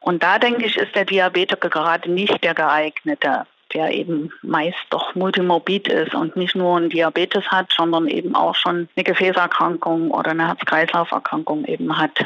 Und 0.02 0.22
da 0.22 0.38
denke 0.38 0.66
ich, 0.66 0.76
ist 0.76 0.94
der 0.94 1.04
Diabetiker 1.04 1.70
gerade 1.70 2.10
nicht 2.10 2.42
der 2.44 2.54
geeignete 2.54 3.46
der 3.74 3.92
eben 3.92 4.30
meist 4.42 4.84
doch 4.90 5.14
multimorbid 5.14 5.88
ist 5.88 6.14
und 6.14 6.36
nicht 6.36 6.54
nur 6.54 6.76
einen 6.76 6.90
Diabetes 6.90 7.46
hat, 7.48 7.72
sondern 7.74 8.06
eben 8.06 8.34
auch 8.34 8.54
schon 8.54 8.88
eine 8.96 9.04
Gefäßerkrankung 9.04 10.10
oder 10.10 10.32
eine 10.32 10.48
Herz-Kreislauf-Erkrankung 10.48 11.64
eben 11.64 11.96
hat. 11.98 12.24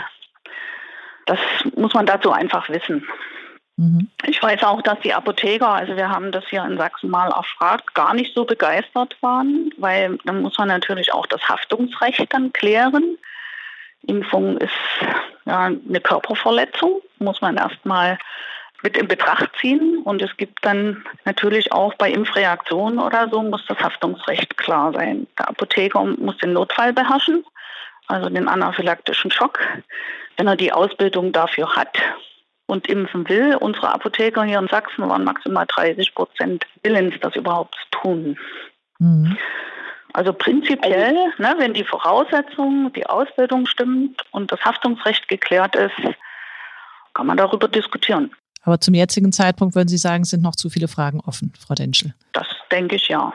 Das 1.27 1.39
muss 1.75 1.95
man 1.95 2.07
dazu 2.07 2.33
einfach 2.33 2.69
wissen. 2.69 3.07
Mhm. 3.77 4.09
Ich 4.27 4.43
weiß 4.43 4.63
auch, 4.65 4.81
dass 4.83 4.99
die 5.01 5.13
Apotheker, 5.13 5.69
also 5.69 5.97
wir 5.97 6.09
haben 6.09 6.33
das 6.33 6.45
hier 6.49 6.65
in 6.65 6.79
Sachsen 6.79 7.11
mal 7.11 7.31
erfragt, 7.31 7.95
gar 7.95 8.15
nicht 8.15 8.35
so 8.35 8.45
begeistert 8.45 9.17
waren, 9.21 9.71
weil 9.77 10.19
dann 10.25 10.43
muss 10.43 10.57
man 10.59 10.69
natürlich 10.69 11.13
auch 11.13 11.27
das 11.27 11.47
Haftungsrecht 11.49 12.33
dann 12.33 12.53
klären. 12.53 13.19
Impfung 14.07 14.59
ist 14.59 14.73
ja 15.45 15.65
eine 15.65 16.01
Körperverletzung, 16.01 17.01
muss 17.19 17.41
man 17.41 17.57
erstmal 17.57 18.19
mit 18.83 18.97
in 18.97 19.09
Betracht 19.09 19.51
ziehen. 19.61 20.03
Und 20.05 20.23
es 20.23 20.37
gibt 20.37 20.65
dann 20.65 21.05
natürlich 21.25 21.73
auch 21.73 21.95
bei 21.95 22.11
Impfreaktionen 22.11 22.99
oder 22.99 23.29
so, 23.31 23.43
muss 23.43 23.65
das 23.67 23.79
Haftungsrecht 23.79 24.57
klar 24.57 24.93
sein. 24.93 25.27
Der 25.39 25.49
Apotheker 25.49 26.05
muss 26.05 26.37
den 26.39 26.53
Notfall 26.53 26.93
beherrschen, 26.93 27.45
also 28.07 28.29
den 28.29 28.49
anaphylaktischen 28.49 29.31
Schock, 29.31 29.59
wenn 30.37 30.47
er 30.47 30.57
die 30.57 30.73
Ausbildung 30.73 31.33
dafür 31.33 31.75
hat 31.75 31.99
und 32.67 32.89
impfen 32.89 33.29
will. 33.29 33.57
Unsere 33.57 33.93
Apotheker 33.93 34.45
hier 34.45 34.59
in 34.59 34.69
Sachsen 34.69 35.09
waren 35.09 35.25
maximal 35.25 35.67
30 35.67 36.15
Prozent 36.15 36.67
willens, 36.83 37.15
das 37.21 37.35
überhaupt 37.37 37.75
zu 37.75 38.01
tun. 38.03 38.39
Mhm. 38.99 39.37
Also 40.13 40.33
prinzipiell, 40.33 41.13
ne, 41.39 41.55
wenn 41.59 41.75
die 41.75 41.85
Voraussetzungen, 41.85 42.93
die 42.93 43.07
Ausbildung 43.07 43.67
stimmt 43.67 44.23
und 44.31 44.51
das 44.51 44.61
Haftungsrecht 44.65 45.29
geklärt 45.29 45.77
ist, 45.77 45.97
kann 47.15 47.27
man 47.27 47.37
darüber 47.37 47.69
diskutieren. 47.69 48.31
Aber 48.63 48.81
zum 48.81 48.95
jetzigen 48.95 49.33
Zeitpunkt 49.33 49.75
würden 49.75 49.89
Sie 49.89 49.97
sagen, 49.97 50.25
sind 50.25 50.43
noch 50.43 50.57
zu 50.57 50.71
viele 50.71 50.89
Fragen 50.89 51.21
offen, 51.21 51.53
Frau 51.59 51.75
Denschel. 51.75 52.15
Das 52.33 52.47
denke 52.71 52.97
ich 52.97 53.09
ja. 53.09 53.33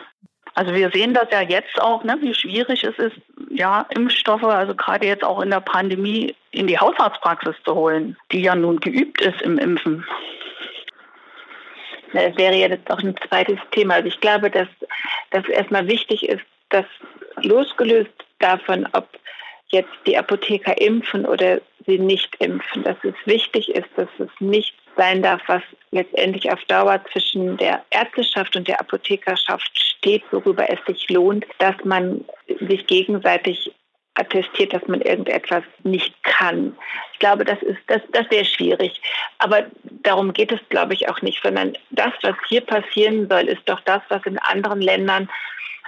Also 0.53 0.73
wir 0.73 0.91
sehen 0.91 1.13
das 1.13 1.27
ja 1.31 1.41
jetzt 1.41 1.81
auch, 1.81 2.03
ne, 2.03 2.17
wie 2.21 2.33
schwierig 2.33 2.83
es 2.83 2.97
ist, 2.97 3.15
ja, 3.49 3.85
Impfstoffe, 3.95 4.43
also 4.43 4.75
gerade 4.75 5.07
jetzt 5.07 5.23
auch 5.23 5.39
in 5.41 5.49
der 5.49 5.61
Pandemie, 5.61 6.35
in 6.51 6.67
die 6.67 6.77
Hausarztpraxis 6.77 7.55
zu 7.63 7.73
holen, 7.73 8.17
die 8.31 8.41
ja 8.41 8.55
nun 8.55 8.79
geübt 8.79 9.21
ist 9.21 9.41
im 9.41 9.57
Impfen. 9.57 10.05
Das 12.13 12.35
wäre 12.35 12.55
ja 12.55 12.67
jetzt 12.67 12.91
auch 12.91 12.99
ein 12.99 13.15
zweites 13.29 13.59
Thema. 13.71 13.95
Also 13.95 14.09
ich 14.09 14.19
glaube, 14.19 14.51
dass 14.51 14.67
das 15.29 15.47
erstmal 15.47 15.87
wichtig 15.87 16.27
ist, 16.27 16.43
dass 16.71 16.85
losgelöst 17.43 18.11
davon, 18.39 18.87
ob 18.93 19.07
jetzt 19.69 19.93
die 20.05 20.17
Apotheker 20.17 20.79
impfen 20.79 21.25
oder 21.25 21.61
sie 21.85 21.97
nicht 21.97 22.35
impfen, 22.39 22.83
dass 22.83 22.97
es 23.03 23.15
wichtig 23.25 23.69
ist, 23.69 23.87
dass 23.95 24.09
es 24.19 24.29
nicht 24.39 24.75
sein 24.97 25.23
darf, 25.23 25.41
was 25.47 25.63
letztendlich 25.91 26.51
auf 26.51 26.63
Dauer 26.65 27.01
zwischen 27.11 27.57
der 27.57 27.83
Ärzteschaft 27.89 28.55
und 28.55 28.67
der 28.67 28.79
Apothekerschaft 28.79 29.71
steht, 29.79 30.23
worüber 30.31 30.69
es 30.69 30.79
sich 30.85 31.09
lohnt, 31.09 31.45
dass 31.59 31.75
man 31.83 32.25
sich 32.67 32.85
gegenseitig 32.87 33.71
attestiert, 34.15 34.73
dass 34.73 34.85
man 34.87 35.01
irgendetwas 35.01 35.63
nicht 35.83 36.13
kann. 36.23 36.75
Ich 37.13 37.19
glaube, 37.19 37.45
das 37.45 37.61
ist 37.61 37.79
das, 37.87 38.01
das 38.11 38.29
wäre 38.29 38.43
schwierig. 38.43 39.01
Aber 39.37 39.65
darum 40.03 40.33
geht 40.33 40.51
es, 40.51 40.59
glaube 40.69 40.93
ich, 40.93 41.07
auch 41.09 41.21
nicht, 41.21 41.41
sondern 41.41 41.77
das, 41.91 42.11
was 42.21 42.35
hier 42.49 42.61
passieren 42.61 43.29
soll, 43.29 43.47
ist 43.47 43.67
doch 43.67 43.79
das, 43.81 44.01
was 44.09 44.23
in 44.25 44.37
anderen 44.39 44.81
Ländern 44.81 45.29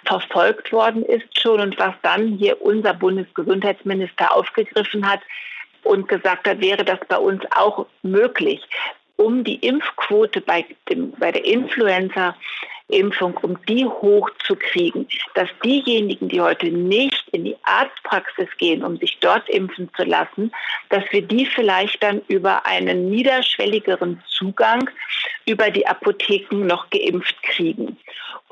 verfolgt 0.06 0.72
worden 0.72 1.04
ist 1.04 1.40
schon 1.40 1.60
und 1.60 1.78
was 1.78 1.94
dann 2.02 2.38
hier 2.38 2.62
unser 2.62 2.94
Bundesgesundheitsminister 2.94 4.36
aufgegriffen 4.36 5.10
hat 5.10 5.22
und 5.84 6.08
gesagt 6.08 6.48
hat, 6.48 6.62
wäre 6.62 6.84
das 6.84 7.00
bei 7.08 7.18
uns 7.18 7.44
auch 7.56 7.86
möglich, 8.02 8.62
um 9.16 9.44
die 9.44 9.56
Impfquote 9.56 10.42
bei, 10.42 10.66
dem, 10.90 11.12
bei 11.12 11.32
der 11.32 11.46
Influenza 11.46 12.36
Impfung, 12.90 13.36
um 13.38 13.58
die 13.66 13.86
hochzukriegen, 13.86 15.08
dass 15.36 15.50
diejenigen, 15.64 16.30
die 16.30 16.42
heute 16.42 16.68
nicht 16.68 17.28
in 17.32 17.46
die 17.46 17.56
Arztpraxis 17.64 18.50
gehen, 18.58 18.84
um 18.84 18.98
sich 18.98 19.18
dort 19.20 19.48
impfen 19.50 19.90
zu 19.96 20.04
lassen, 20.04 20.52
dass 20.90 21.04
wir 21.12 21.22
die 21.22 21.46
vielleicht 21.46 22.04
dann 22.04 22.22
über 22.28 22.66
einen 22.66 23.10
niederschwelligeren 23.10 24.22
Zugang 24.28 24.90
über 25.46 25.72
die 25.72 25.88
Apotheken 25.88 26.66
noch 26.66 26.90
geimpft 26.90 27.42
kriegen. 27.44 27.98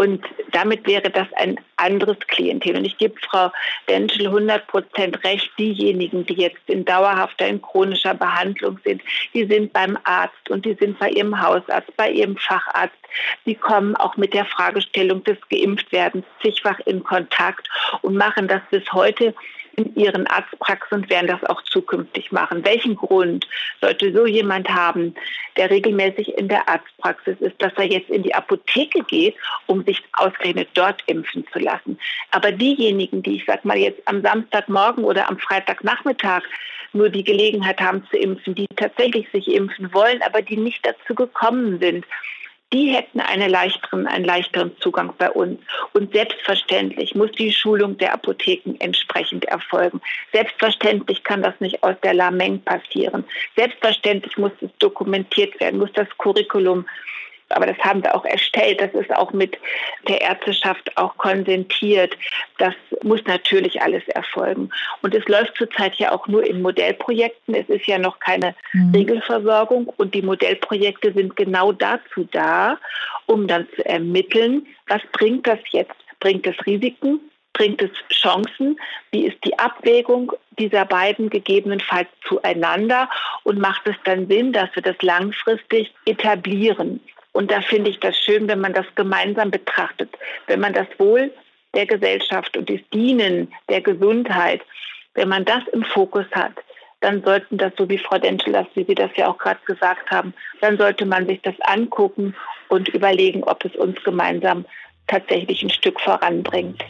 Und 0.02 0.26
damit 0.52 0.88
wäre 0.88 1.12
das 1.12 1.28
ein 1.34 1.60
anderes 1.76 2.18
Klientel. 2.22 2.76
Und 2.76 2.86
ich 2.86 2.98
gebe 2.98 3.14
Frau 3.30 3.52
Denschel 3.88 4.26
100 4.26 4.66
Prozent 4.66 5.24
recht, 5.24 5.52
diejenigen, 5.60 6.26
die 6.26 6.34
jetzt 6.34 6.58
in 6.66 6.84
dauerhafter, 6.86 7.48
in 7.48 7.62
chronischer 7.62 8.16
Behandlung 8.16 8.80
sind, 8.84 9.04
die 9.36 9.46
sind 9.46 9.74
beim 9.74 10.00
Arzt 10.04 10.50
und 10.50 10.66
die 10.66 10.74
sind 10.74 10.98
bei 10.98 11.12
ihrem 11.12 11.40
Hausarzt, 11.40 11.96
bei 11.98 12.10
ihrem 12.10 12.36
Facharzt. 12.36 12.96
Die 13.46 13.54
kommen 13.54 13.96
auch 13.96 14.18
mit 14.18 14.34
der 14.34 14.46
Fragestellung 14.46 15.24
des 15.24 15.38
Geimpftwerdens 15.52 16.26
zigfach 16.42 16.80
in 16.88 17.04
Kontakt 17.04 17.70
und 18.02 18.18
machen 18.18 18.48
das 18.48 18.62
bis 18.72 18.92
heute 18.94 19.36
in 19.76 19.96
ihren 19.96 20.28
Arztpraxen 20.28 21.00
und 21.00 21.10
werden 21.10 21.28
das 21.28 21.44
auch 21.50 21.62
zukünftig 21.64 22.32
machen. 22.32 22.66
Welchen 22.66 22.96
Grund 22.96 23.48
sollte 23.80 24.14
so 24.14 24.26
jemand 24.26 24.70
haben, 24.70 25.16
der 25.58 25.70
regelmäßig 25.70 26.38
in 26.38 26.48
der 26.48 26.68
Arztpraxis 26.68 27.38
ist, 27.40 27.62
dass 27.62 27.74
er 27.76 27.86
jetzt 27.86 28.10
in 28.10 28.24
die 28.24 28.34
Apotheke 28.34 29.04
geht, 29.04 29.36
um 29.68 29.84
sich 29.84 30.02
ausgerechnet 30.14 30.70
dort 30.74 31.02
impfen 31.08 31.46
zu 31.52 31.60
lassen? 31.60 32.00
Aber 32.32 32.52
diejenigen, 32.52 33.24
die 33.24 33.38
ich 33.38 33.46
sag 33.46 33.66
mal 33.66 33.78
jetzt 33.78 34.02
am 34.06 34.22
Samstagmorgen 34.22 35.04
oder 35.04 35.30
am 35.30 35.38
Freitagnachmittag 35.38 36.44
nur 36.94 37.10
die 37.10 37.24
Gelegenheit 37.24 37.80
haben 37.80 38.06
zu 38.10 38.18
impfen, 38.18 38.56
die 38.56 38.68
tatsächlich 38.76 39.30
sich 39.32 39.48
impfen 39.48 39.94
wollen, 39.94 40.22
aber 40.24 40.42
die 40.42 40.58
nicht 40.58 40.86
dazu 40.86 41.16
gekommen 41.16 41.80
sind, 41.80 42.06
die 42.74 42.94
hätten 42.94 43.20
eine 43.20 43.48
leichteren, 43.48 44.08
einen 44.08 44.26
leichteren 44.26 44.76
Zugang 44.80 45.14
bei 45.18 45.30
uns. 45.30 45.60
Und 45.94 46.14
selbstverständlich 46.14 47.16
muss 47.16 47.32
die 47.34 47.52
Schulung 47.52 47.98
der 47.98 48.14
Apotheken 48.14 48.76
entsprechend 48.80 49.46
erfolgen. 49.46 50.02
Selbstverständlich 50.32 51.24
kann 51.24 51.44
das 51.44 51.60
nicht 51.60 51.84
aus 51.84 51.96
der 52.04 52.14
Lameng 52.14 52.62
passieren. 52.62 53.26
Selbstverständlich 53.56 54.38
muss 54.38 54.52
es 54.62 54.70
dokumentiert 54.80 55.60
werden, 55.60 55.80
muss 55.80 55.92
das 55.94 56.08
Curriculum 56.18 56.86
aber 57.56 57.66
das 57.66 57.78
haben 57.80 58.04
wir 58.04 58.16
auch 58.16 58.26
erstellt. 58.26 58.82
Das 58.82 58.94
ist 58.94 59.14
auch 59.16 59.34
mit 59.34 59.58
der 60.08 60.22
Ärzteschaft 60.22 60.98
auch 60.98 61.18
konsentiert. 61.18 62.18
Das 62.58 62.74
muss 63.04 63.24
natürlich 63.26 63.82
alles 63.82 64.08
erfolgen. 64.10 64.70
Und 65.02 65.16
es 65.16 65.28
läuft 65.28 65.56
zurzeit 65.58 65.96
ja 65.96 66.12
auch 66.12 66.28
nur 66.28 66.46
in 66.46 66.62
Modellprojekten. 66.62 67.56
Es 67.56 67.70
ist 67.70 67.88
ja 67.88 67.98
noch 67.98 68.20
keine 68.20 68.56
mhm. 68.74 68.94
Regelversorgung. 68.94 69.88
Und 69.98 70.14
die 70.14 70.22
Modellprojekte 70.22 71.14
sind 71.14 71.36
genau 71.36 71.72
dazu 71.72 72.28
da, 72.32 72.78
um 73.26 73.48
dann 73.48 73.68
zu 73.76 73.86
ermitteln, 73.86 74.68
was 74.88 75.02
bringt 75.12 75.48
das 75.48 75.60
jetzt? 75.72 75.96
Bringt 76.20 76.46
es 76.46 76.56
Risiken? 76.66 77.20
Bringt 77.54 77.82
es 77.82 77.92
Chancen? 78.10 78.80
Wie 79.12 79.26
ist 79.26 79.38
die 79.44 79.58
Abwägung 79.60 80.32
dieser 80.58 80.86
beiden 80.86 81.30
gegebenenfalls 81.30 82.08
zueinander? 82.28 83.10
Und 83.44 83.60
macht 83.60 83.88
es 83.88 83.96
dann 84.06 84.28
Sinn, 84.28 84.54
dass 84.54 84.70
wir 84.76 84.84
das 84.84 85.02
langfristig 85.02 85.94
etablieren? 86.06 87.02
Und 87.34 87.52
da 87.52 87.62
finde 87.62 87.90
ich 87.90 88.00
das 88.00 88.18
schön, 88.18 88.48
wenn 88.48 88.60
man 88.60 88.74
das 88.74 88.86
gemeinsam 88.96 89.52
betrachtet, 89.52 90.10
wenn 90.48 90.60
man 90.60 90.74
das 90.74 90.88
Wohl 90.98 91.32
der 91.74 91.86
Gesellschaft 91.86 92.58
und 92.58 92.70
das 92.70 92.80
Dienen 92.94 93.54
der 93.70 93.82
Gesundheit, 93.82 94.62
wenn 95.14 95.30
man 95.30 95.46
das 95.46 95.66
im 95.72 95.84
Fokus 95.84 96.26
hat, 96.32 96.54
dann 97.00 97.24
sollten 97.24 97.58
das, 97.58 97.74
so 97.78 97.90
wie 97.90 97.98
Frau 97.98 98.18
Denschelas, 98.18 98.68
wie 98.76 98.84
Sie 98.84 98.96
das 98.96 99.12
ja 99.16 99.28
auch 99.28 99.38
gerade 99.38 99.60
gesagt 99.66 100.12
haben, 100.12 100.34
dann 100.62 100.78
sollte 100.78 101.06
man 101.06 101.26
sich 101.26 101.42
das 101.42 101.60
angucken 101.62 102.36
und 102.70 102.90
überlegen, 102.90 103.44
ob 103.44 103.66
es 103.66 103.76
uns 103.76 104.02
gemeinsam 104.04 104.66
tatsächlich 105.08 105.64
ein 105.64 105.70
Stück 105.70 106.00
voranbringt. 106.00 106.84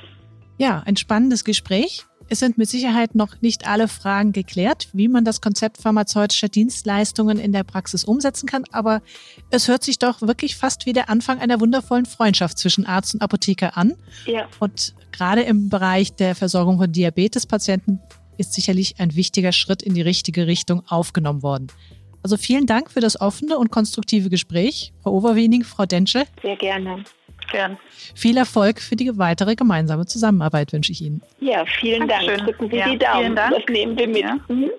Ja, 0.62 0.84
ein 0.86 0.96
spannendes 0.96 1.44
Gespräch. 1.44 2.06
Es 2.30 2.38
sind 2.38 2.60
mit 2.60 2.70
Sicherheit 2.70 3.16
noch 3.16 3.42
nicht 3.42 3.66
alle 3.66 3.88
Fragen 3.88 4.32
geklärt, 4.32 4.90
wie 4.94 5.08
man 5.08 5.26
das 5.26 5.42
Konzept 5.42 5.82
pharmazeutischer 5.82 6.50
Dienstleistungen 6.50 7.40
in 7.40 7.52
der 7.52 7.64
Praxis 7.64 8.04
umsetzen 8.04 8.48
kann, 8.48 8.66
aber 8.72 9.02
es 9.50 9.68
hört 9.68 9.84
sich 9.84 9.98
doch 9.98 10.22
wirklich 10.22 10.56
fast 10.56 10.86
wie 10.86 10.94
der 10.94 11.10
Anfang 11.10 11.40
einer 11.40 11.60
wundervollen 11.60 12.06
Freundschaft 12.06 12.60
zwischen 12.60 12.86
Arzt 12.86 13.16
und 13.16 13.24
Apotheker 13.24 13.76
an. 13.76 13.96
Ja. 14.28 14.48
Und 14.60 14.94
gerade 15.12 15.42
im 15.42 15.70
Bereich 15.70 16.14
der 16.14 16.36
Versorgung 16.36 16.78
von 16.78 16.92
Diabetespatienten 16.92 18.00
ist 18.38 18.54
sicherlich 18.54 19.00
ein 19.00 19.16
wichtiger 19.16 19.54
Schritt 19.54 19.82
in 19.82 19.96
die 19.96 20.04
richtige 20.04 20.46
Richtung 20.46 20.84
aufgenommen 20.88 21.42
worden. 21.42 21.70
Also 22.22 22.38
vielen 22.38 22.68
Dank 22.68 22.92
für 22.92 23.00
das 23.00 23.20
offene 23.20 23.58
und 23.58 23.72
konstruktive 23.72 24.30
Gespräch, 24.30 24.94
Frau 25.02 25.14
Overwening, 25.14 25.64
Frau 25.64 25.88
Densche. 25.88 26.26
Sehr 26.44 26.56
gerne. 26.56 27.04
Gern. 27.52 27.78
Viel 28.16 28.38
Erfolg 28.38 28.80
für 28.80 28.96
die 28.96 29.18
weitere 29.18 29.56
gemeinsame 29.56 30.06
Zusammenarbeit 30.06 30.74
wünsche 30.74 30.92
ich 30.92 31.02
Ihnen. 31.02 31.22
Ja, 31.40 31.66
vielen 31.80 32.08
Dank. 32.08 32.26
Drücken 32.26 32.70
Sie 32.70 32.78
ja, 32.78 32.90
die 32.90 32.98
Daumen. 32.98 33.36
Das 33.36 33.52
nehmen 33.70 33.98
wir 33.98 34.08
mit. 34.08 34.22
Ja. 34.22 34.38
Mhm. 34.48 34.72